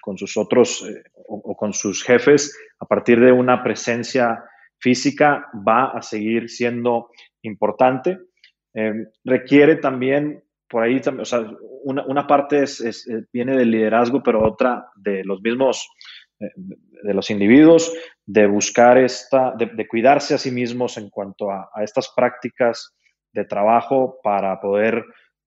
con 0.01 0.17
sus 0.17 0.35
otros 0.35 0.83
o, 1.27 1.35
o, 1.35 1.55
con 1.55 1.73
sus 1.73 2.03
jefes, 2.03 2.57
a 2.79 2.85
partir 2.85 3.19
de 3.19 3.31
una 3.31 3.61
presencia 3.63 4.43
física 4.81 5.47
va 5.67 5.91
a 5.91 6.01
seguir 6.01 6.49
siendo 6.49 7.09
importante. 7.43 8.17
Eh, 8.73 8.93
requiere 9.23 9.75
también, 9.77 10.43
por 10.67 10.83
ahí, 10.83 10.99
o 11.19 11.25
sea, 11.25 11.45
una, 11.83 12.05
una 12.05 12.27
parte 12.27 12.63
es, 12.63 12.81
es, 12.81 13.07
eh, 13.07 13.25
viene 13.31 13.55
del 13.55 13.71
liderazgo, 13.71 14.23
pero 14.23 14.43
otra 14.43 14.89
de 14.95 15.23
los 15.23 15.41
mismos, 15.41 15.87
eh, 16.39 16.49
de 16.55 17.13
los 17.13 17.29
individuos, 17.29 17.93
de 18.25 18.47
buscar 18.47 18.97
esta, 18.97 19.53
de, 19.57 19.67
de, 19.67 19.87
cuidarse 19.87 20.33
a 20.33 20.37
sí 20.37 20.51
mismos 20.51 20.97
en 20.97 21.09
cuanto 21.09 21.51
a, 21.51 21.69
a 21.73 21.83
estas 21.83 22.11
prácticas 22.15 22.95
de 23.33 23.45
trabajo 23.45 24.19
para 24.23 24.59
poder 24.59 25.03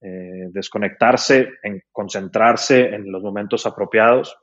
eh, 0.07 0.51
desconectarse, 0.51 1.49
en 1.63 1.81
concentrarse 1.91 2.95
en 2.95 3.11
los 3.11 3.23
momentos 3.23 3.65
apropiados 3.65 4.37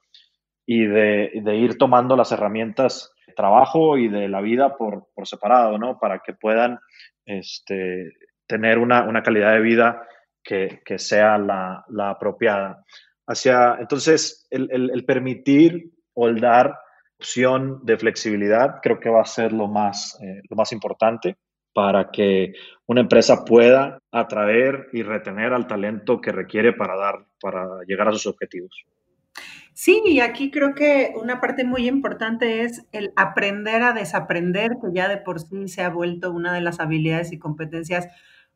y 0.65 0.87
de, 0.87 1.55
ir 1.55 1.77
tomando 1.77 2.15
las 2.15 2.31
herramientas 2.31 3.13
de 3.27 3.33
trabajo 3.33 3.95
y 3.95 4.07
de 4.07 4.27
la 4.27 4.41
vida 4.41 4.75
por, 4.75 5.09
por 5.13 5.27
separado, 5.27 5.77
¿no? 5.77 5.99
Para 5.99 6.17
que 6.17 6.33
puedan 6.33 6.79
este, 7.27 8.11
tener 8.47 8.79
una, 8.79 9.03
una, 9.03 9.21
calidad 9.21 9.53
de 9.53 9.61
vida 9.61 10.07
que, 10.43 10.81
que 10.83 10.97
sea 10.97 11.37
la, 11.37 11.85
la, 11.89 12.09
apropiada. 12.09 12.83
Hacia, 13.27 13.77
entonces, 13.79 14.47
el, 14.49 15.05
permitir 15.05 15.91
o 16.15 16.27
el 16.27 16.39
dar 16.39 16.75
opción 17.19 17.85
de 17.85 17.97
flexibilidad 17.97 18.79
creo 18.81 18.99
que 18.99 19.11
va 19.11 19.21
a 19.21 19.25
ser 19.25 19.53
lo 19.53 19.67
más, 19.67 20.19
eh, 20.23 20.41
lo 20.49 20.55
más 20.55 20.71
importante 20.71 21.37
para 21.73 22.11
que 22.11 22.53
una 22.85 23.01
empresa 23.01 23.45
pueda 23.45 23.99
atraer 24.11 24.87
y 24.93 25.03
retener 25.03 25.53
al 25.53 25.67
talento 25.67 26.19
que 26.19 26.31
requiere 26.31 26.73
para, 26.73 26.95
dar, 26.95 27.25
para 27.39 27.67
llegar 27.87 28.07
a 28.07 28.11
sus 28.11 28.27
objetivos. 28.27 28.85
Sí, 29.73 30.01
y 30.05 30.19
aquí 30.19 30.51
creo 30.51 30.75
que 30.75 31.13
una 31.15 31.39
parte 31.39 31.63
muy 31.63 31.87
importante 31.87 32.63
es 32.63 32.85
el 32.91 33.13
aprender 33.15 33.81
a 33.83 33.93
desaprender, 33.93 34.73
que 34.81 34.89
ya 34.93 35.07
de 35.07 35.17
por 35.17 35.39
sí 35.39 35.67
se 35.69 35.81
ha 35.81 35.89
vuelto 35.89 36.31
una 36.31 36.53
de 36.53 36.61
las 36.61 36.79
habilidades 36.79 37.31
y 37.31 37.39
competencias 37.39 38.07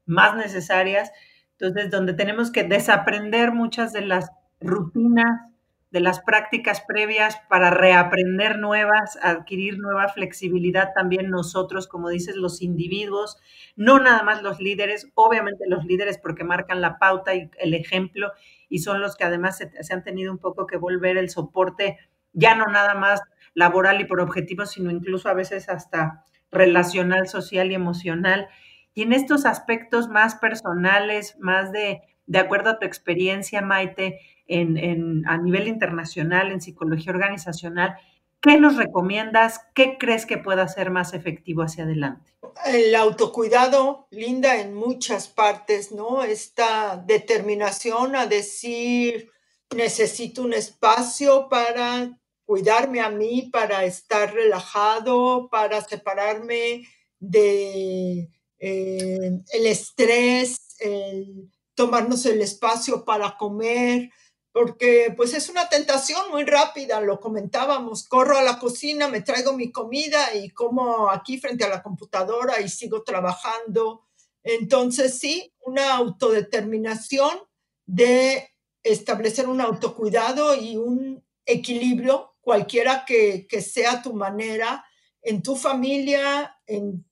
más 0.05 0.35
necesarias. 0.35 1.11
Entonces, 1.57 1.89
donde 1.89 2.13
tenemos 2.13 2.51
que 2.51 2.63
desaprender 2.63 3.53
muchas 3.53 3.93
de 3.93 4.01
las 4.01 4.29
rutinas, 4.59 5.54
de 5.95 6.01
las 6.01 6.19
prácticas 6.19 6.83
previas 6.85 7.37
para 7.47 7.69
reaprender 7.69 8.59
nuevas, 8.59 9.17
adquirir 9.21 9.79
nueva 9.79 10.09
flexibilidad 10.09 10.89
también 10.93 11.29
nosotros, 11.29 11.87
como 11.87 12.09
dices, 12.09 12.35
los 12.35 12.61
individuos, 12.61 13.37
no 13.77 13.99
nada 13.99 14.21
más 14.21 14.43
los 14.43 14.59
líderes, 14.59 15.09
obviamente 15.15 15.63
los 15.69 15.85
líderes 15.85 16.17
porque 16.17 16.43
marcan 16.43 16.81
la 16.81 16.99
pauta 16.99 17.33
y 17.33 17.49
el 17.59 17.73
ejemplo 17.73 18.33
y 18.67 18.79
son 18.79 18.99
los 18.99 19.15
que 19.15 19.23
además 19.23 19.57
se, 19.57 19.93
han 19.93 20.03
tenido 20.03 20.33
un 20.33 20.37
poco 20.37 20.67
que 20.67 20.75
volver 20.75 21.15
el 21.15 21.29
soporte, 21.29 21.97
ya 22.33 22.55
no 22.55 22.65
nada 22.65 22.93
más 22.93 23.21
laboral 23.53 24.01
y 24.01 24.03
por 24.03 24.19
objetivos, 24.19 24.71
sino 24.71 24.91
incluso 24.91 25.29
a 25.29 25.33
veces 25.33 25.69
hasta 25.69 26.25
relacional, 26.51 27.29
social 27.29 27.71
y 27.71 27.75
emocional. 27.75 28.49
Y 28.93 29.03
en 29.03 29.13
estos 29.13 29.45
aspectos 29.45 30.09
más 30.09 30.35
personales, 30.35 31.37
más 31.39 31.71
de, 31.71 32.01
de 32.25 32.39
acuerdo 32.39 32.71
a 32.71 32.79
tu 32.79 32.85
experiencia, 32.85 33.61
Maite, 33.61 34.19
en, 34.47 35.27
a 35.27 35.37
nivel 35.37 35.67
internacional, 35.67 36.51
en 36.51 36.61
psicología 36.61 37.11
organizacional, 37.11 37.95
¿qué 38.41 38.59
nos 38.59 38.75
recomiendas? 38.75 39.61
¿Qué 39.73 39.97
crees 39.97 40.25
que 40.25 40.37
pueda 40.37 40.67
ser 40.67 40.91
más 40.91 41.13
efectivo 41.13 41.63
hacia 41.63 41.83
adelante? 41.83 42.31
El 42.65 42.95
autocuidado, 42.95 44.07
Linda, 44.11 44.59
en 44.61 44.73
muchas 44.73 45.27
partes, 45.27 45.91
¿no? 45.91 46.23
Esta 46.23 47.03
determinación 47.05 48.15
a 48.15 48.27
decir, 48.27 49.31
necesito 49.75 50.43
un 50.43 50.53
espacio 50.53 51.49
para 51.49 52.17
cuidarme 52.45 53.01
a 53.01 53.09
mí, 53.09 53.49
para 53.51 53.83
estar 53.85 54.33
relajado, 54.33 55.49
para 55.49 55.81
separarme 55.81 56.87
de 57.19 58.29
eh, 58.59 59.31
el 59.51 59.65
estrés, 59.65 60.77
el 60.79 61.49
tomarnos 61.75 62.25
el 62.25 62.41
espacio 62.41 63.05
para 63.05 63.37
comer, 63.37 64.09
porque 64.55 65.13
pues 65.17 65.33
es 65.33 65.49
una 65.49 65.67
tentación 65.67 66.31
muy 66.31 66.45
rápida, 66.45 67.01
lo 67.01 67.19
comentábamos, 67.19 68.07
corro 68.07 68.37
a 68.37 68.41
la 68.41 68.57
cocina, 68.57 69.09
me 69.09 69.19
traigo 69.19 69.51
mi 69.51 69.69
comida 69.69 70.33
y 70.33 70.49
como 70.51 71.09
aquí 71.09 71.37
frente 71.37 71.65
a 71.65 71.67
la 71.67 71.83
computadora 71.83 72.61
y 72.61 72.69
sigo 72.69 73.03
trabajando. 73.03 74.05
Entonces 74.43 75.19
sí, 75.19 75.53
una 75.59 75.97
autodeterminación 75.97 77.37
de 77.85 78.49
establecer 78.81 79.49
un 79.49 79.59
autocuidado 79.59 80.55
y 80.55 80.77
un 80.77 81.21
equilibrio, 81.45 82.37
cualquiera 82.39 83.03
que, 83.05 83.47
que 83.47 83.61
sea 83.61 84.01
tu 84.01 84.13
manera, 84.13 84.85
en 85.21 85.43
tu 85.43 85.57
familia, 85.57 86.61
en 86.65 87.05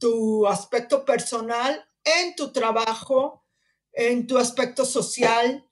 tu 0.00 0.48
aspecto 0.48 1.04
personal, 1.04 1.88
en 2.02 2.34
tu 2.34 2.50
trabajo, 2.50 3.44
en 3.92 4.26
tu 4.26 4.36
aspecto 4.36 4.84
social, 4.84 5.62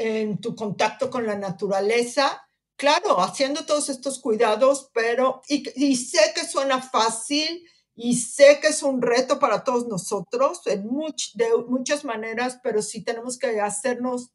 en 0.00 0.40
tu 0.40 0.56
contacto 0.56 1.10
con 1.10 1.26
la 1.26 1.36
naturaleza. 1.36 2.42
Claro, 2.76 3.20
haciendo 3.20 3.66
todos 3.66 3.90
estos 3.90 4.18
cuidados, 4.18 4.90
pero, 4.94 5.42
y, 5.46 5.96
sé 5.96 6.32
que 6.34 6.46
suena 6.46 6.80
fácil 6.80 7.62
y 7.94 8.16
sé 8.16 8.60
que 8.62 8.68
es 8.68 8.82
un 8.82 9.02
reto 9.02 9.38
para 9.38 9.62
todos 9.62 9.86
nosotros 9.88 10.62
en 10.66 10.86
much, 10.86 11.34
de 11.34 11.48
muchas 11.68 12.06
maneras, 12.06 12.58
pero 12.62 12.80
sí 12.80 13.04
tenemos 13.04 13.38
que 13.38 13.60
hacernos 13.60 14.32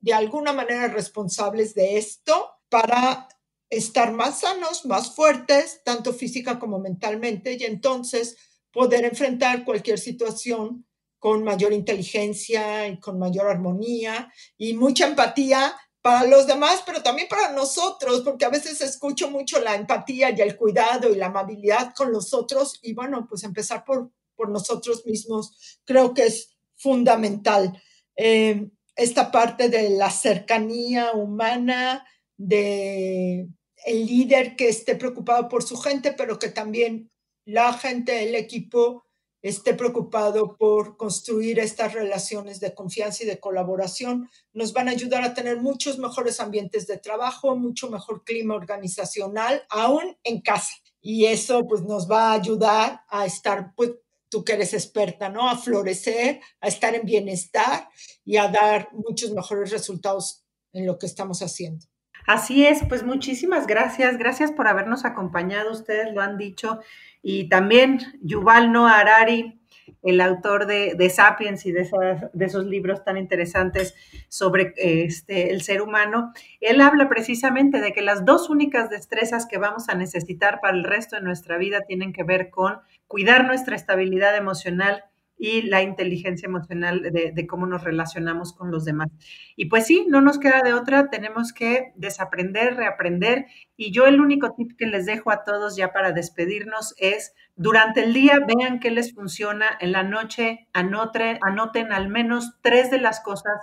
de 0.00 0.12
alguna 0.12 0.52
manera 0.52 0.88
responsables 0.88 1.74
de 1.74 1.96
esto 1.96 2.50
para 2.68 3.28
estar 3.70 4.12
más 4.12 4.40
sanos, 4.40 4.84
más 4.84 5.14
fuertes, 5.14 5.80
tanto 5.84 6.12
física 6.12 6.58
como 6.58 6.80
mentalmente, 6.80 7.52
y 7.52 7.62
entonces 7.62 8.36
poder 8.72 9.04
enfrentar 9.04 9.64
cualquier 9.64 10.00
situación 10.00 10.84
con 11.24 11.42
mayor 11.42 11.72
inteligencia 11.72 12.86
y 12.86 13.00
con 13.00 13.18
mayor 13.18 13.46
armonía 13.46 14.30
y 14.58 14.74
mucha 14.74 15.06
empatía 15.06 15.74
para 16.02 16.26
los 16.26 16.46
demás, 16.46 16.82
pero 16.84 17.02
también 17.02 17.28
para 17.30 17.50
nosotros, 17.52 18.20
porque 18.20 18.44
a 18.44 18.50
veces 18.50 18.82
escucho 18.82 19.30
mucho 19.30 19.58
la 19.58 19.74
empatía 19.74 20.32
y 20.36 20.42
el 20.42 20.54
cuidado 20.54 21.10
y 21.10 21.16
la 21.16 21.28
amabilidad 21.28 21.94
con 21.96 22.12
los 22.12 22.34
otros 22.34 22.78
y 22.82 22.92
bueno, 22.92 23.26
pues 23.26 23.42
empezar 23.42 23.86
por, 23.86 24.10
por 24.36 24.50
nosotros 24.50 25.06
mismos 25.06 25.78
creo 25.86 26.12
que 26.12 26.26
es 26.26 26.58
fundamental. 26.76 27.82
Eh, 28.16 28.68
esta 28.94 29.32
parte 29.32 29.70
de 29.70 29.88
la 29.88 30.10
cercanía 30.10 31.12
humana, 31.12 32.06
de 32.36 33.48
el 33.86 34.06
líder 34.06 34.56
que 34.56 34.68
esté 34.68 34.94
preocupado 34.94 35.48
por 35.48 35.62
su 35.62 35.78
gente, 35.78 36.12
pero 36.12 36.38
que 36.38 36.48
también 36.50 37.10
la 37.46 37.72
gente, 37.72 38.24
el 38.24 38.34
equipo 38.34 39.06
esté 39.44 39.74
preocupado 39.74 40.56
por 40.56 40.96
construir 40.96 41.58
estas 41.58 41.92
relaciones 41.92 42.60
de 42.60 42.74
confianza 42.74 43.24
y 43.24 43.26
de 43.26 43.38
colaboración, 43.38 44.30
nos 44.54 44.72
van 44.72 44.88
a 44.88 44.92
ayudar 44.92 45.22
a 45.22 45.34
tener 45.34 45.60
muchos 45.60 45.98
mejores 45.98 46.40
ambientes 46.40 46.86
de 46.86 46.96
trabajo, 46.96 47.54
mucho 47.54 47.90
mejor 47.90 48.24
clima 48.24 48.54
organizacional, 48.54 49.62
aún 49.68 50.16
en 50.24 50.40
casa. 50.40 50.72
Y 51.02 51.26
eso 51.26 51.60
pues 51.68 51.82
nos 51.82 52.10
va 52.10 52.30
a 52.30 52.32
ayudar 52.32 53.02
a 53.10 53.26
estar, 53.26 53.74
pues 53.76 53.90
tú 54.30 54.42
que 54.42 54.54
eres 54.54 54.72
experta, 54.72 55.28
¿no? 55.28 55.46
A 55.50 55.58
florecer, 55.58 56.40
a 56.62 56.68
estar 56.68 56.94
en 56.94 57.04
bienestar 57.04 57.90
y 58.24 58.38
a 58.38 58.48
dar 58.48 58.88
muchos 58.92 59.30
mejores 59.32 59.70
resultados 59.70 60.42
en 60.72 60.86
lo 60.86 60.98
que 60.98 61.04
estamos 61.04 61.42
haciendo. 61.42 61.84
Así 62.26 62.66
es, 62.66 62.82
pues 62.88 63.02
muchísimas 63.04 63.66
gracias, 63.66 64.16
gracias 64.16 64.50
por 64.50 64.66
habernos 64.66 65.04
acompañado, 65.04 65.70
ustedes 65.70 66.14
lo 66.14 66.22
han 66.22 66.38
dicho, 66.38 66.80
y 67.22 67.48
también 67.50 68.00
Yuval 68.22 68.72
Noah 68.72 68.98
Harari, 68.98 69.60
el 70.02 70.20
autor 70.22 70.66
de, 70.66 71.10
Sapiens 71.10 71.66
y 71.66 71.72
de, 71.72 71.88
de, 72.32 72.44
esos 72.44 72.64
libros 72.64 73.04
tan 73.04 73.18
interesantes 73.18 73.94
sobre 74.28 74.72
este, 74.76 75.50
el 75.50 75.62
ser 75.62 75.82
humano, 75.82 76.32
él 76.60 76.80
habla 76.80 77.08
precisamente 77.08 77.80
de 77.80 77.92
que 77.92 78.00
las 78.00 78.24
dos 78.24 78.48
únicas 78.48 78.88
destrezas 78.88 79.46
que 79.46 79.58
vamos 79.58 79.90
a 79.90 79.94
necesitar 79.94 80.60
para 80.60 80.76
el 80.76 80.84
resto 80.84 81.16
de 81.16 81.22
nuestra 81.22 81.58
vida 81.58 81.82
tienen 81.82 82.14
que 82.14 82.22
ver 82.22 82.50
con 82.50 82.80
cuidar 83.06 83.46
nuestra 83.46 83.76
estabilidad 83.76 84.36
emocional 84.36 85.04
y 85.36 85.62
la 85.62 85.82
inteligencia 85.82 86.46
emocional 86.46 87.02
de, 87.02 87.46
cómo 87.46 87.66
nos 87.66 87.82
relacionamos 87.84 88.52
con 88.52 88.70
los 88.70 88.84
demás. 88.84 89.08
Y 89.56 89.66
pues 89.66 89.86
sí, 89.86 90.06
no 90.08 90.20
nos 90.20 90.38
queda 90.38 90.62
de 90.62 90.74
otra, 90.74 91.10
tenemos 91.10 91.52
que 91.52 91.92
desaprender, 91.96 92.76
reaprender. 92.76 93.46
Y 93.76 93.92
yo 93.92 94.06
el 94.06 94.20
único 94.20 94.54
tip 94.54 94.76
que 94.78 94.86
les 94.86 95.06
dejo 95.06 95.30
a 95.30 95.44
todos 95.44 95.76
ya 95.76 95.92
para 95.92 96.12
despedirnos 96.12 96.94
es, 96.98 97.34
durante 97.56 98.04
el 98.04 98.14
día 98.14 98.38
vean 98.46 98.80
qué 98.80 98.90
les 98.90 99.12
funciona, 99.12 99.66
en 99.80 99.92
la 99.92 100.02
noche 100.02 100.68
anoten, 100.72 101.38
anoten 101.42 101.92
al 101.92 102.08
menos 102.08 102.54
tres 102.62 102.90
de 102.90 102.98
las 102.98 103.20
cosas 103.20 103.54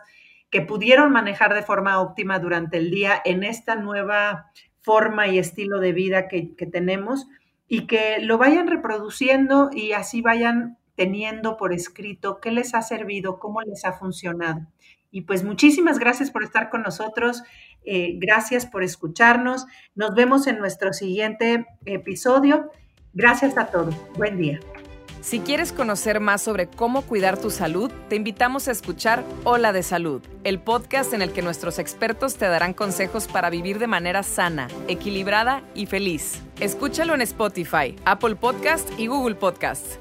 que 0.50 0.62
pudieron 0.62 1.12
manejar 1.12 1.54
de 1.54 1.64
forma 1.64 2.00
óptima 2.02 2.40
durante 2.40 2.78
el 2.78 2.92
día 2.92 3.22
en 3.24 3.44
esta 3.44 3.76
nueva 3.76 4.52
forma 4.82 5.28
y 5.28 5.40
estilo 5.40 5.80
de 5.80 5.94
vida 5.94 6.28
que, 6.28 6.56
que 6.56 6.66
tenemos 6.66 7.28
y 7.68 7.88
que 7.88 8.18
lo 8.20 8.38
vayan 8.38 8.68
reproduciendo 8.68 9.70
y 9.72 9.94
así 9.94 10.22
vayan 10.22 10.78
teniendo 11.02 11.58
por 11.58 11.74
escrito 11.74 12.40
qué 12.40 12.52
les 12.52 12.76
ha 12.76 12.84
servido, 12.84 13.40
cómo 13.40 13.64
les 13.64 13.86
ha 13.86 13.94
funcionado. 13.94 14.68
Y 15.10 15.22
pues 15.22 15.44
muchísimas 15.44 15.98
gracias 15.98 16.30
por 16.30 16.44
estar 16.44 16.70
con 16.70 16.84
nosotros, 16.84 17.42
eh, 17.84 18.20
gracias 18.20 18.68
por 18.68 18.84
escucharnos. 18.84 19.66
Nos 19.96 20.14
vemos 20.14 20.46
en 20.46 20.60
nuestro 20.60 20.94
siguiente 20.94 21.66
episodio. 21.86 22.70
Gracias 23.14 23.58
a 23.58 23.72
todos. 23.72 23.96
Buen 24.16 24.38
día. 24.38 24.60
Si 25.22 25.40
quieres 25.40 25.74
conocer 25.74 26.20
más 26.20 26.44
sobre 26.44 26.68
cómo 26.68 27.02
cuidar 27.02 27.40
tu 27.40 27.50
salud, 27.50 27.92
te 28.08 28.16
invitamos 28.16 28.68
a 28.68 28.72
escuchar 28.72 29.24
Hola 29.44 29.74
de 29.74 29.82
Salud, 29.82 30.22
el 30.44 30.60
podcast 30.60 31.14
en 31.14 31.24
el 31.24 31.32
que 31.32 31.42
nuestros 31.42 31.80
expertos 31.80 32.38
te 32.38 32.46
darán 32.46 32.74
consejos 32.74 33.28
para 33.28 33.50
vivir 33.50 33.80
de 33.80 33.88
manera 33.88 34.22
sana, 34.22 34.68
equilibrada 34.88 35.64
y 35.74 35.88
feliz. 35.88 36.42
Escúchalo 36.60 37.16
en 37.16 37.22
Spotify, 37.22 37.96
Apple 38.06 38.36
Podcast 38.36 38.88
y 39.00 39.08
Google 39.08 39.36
Podcast. 39.36 40.01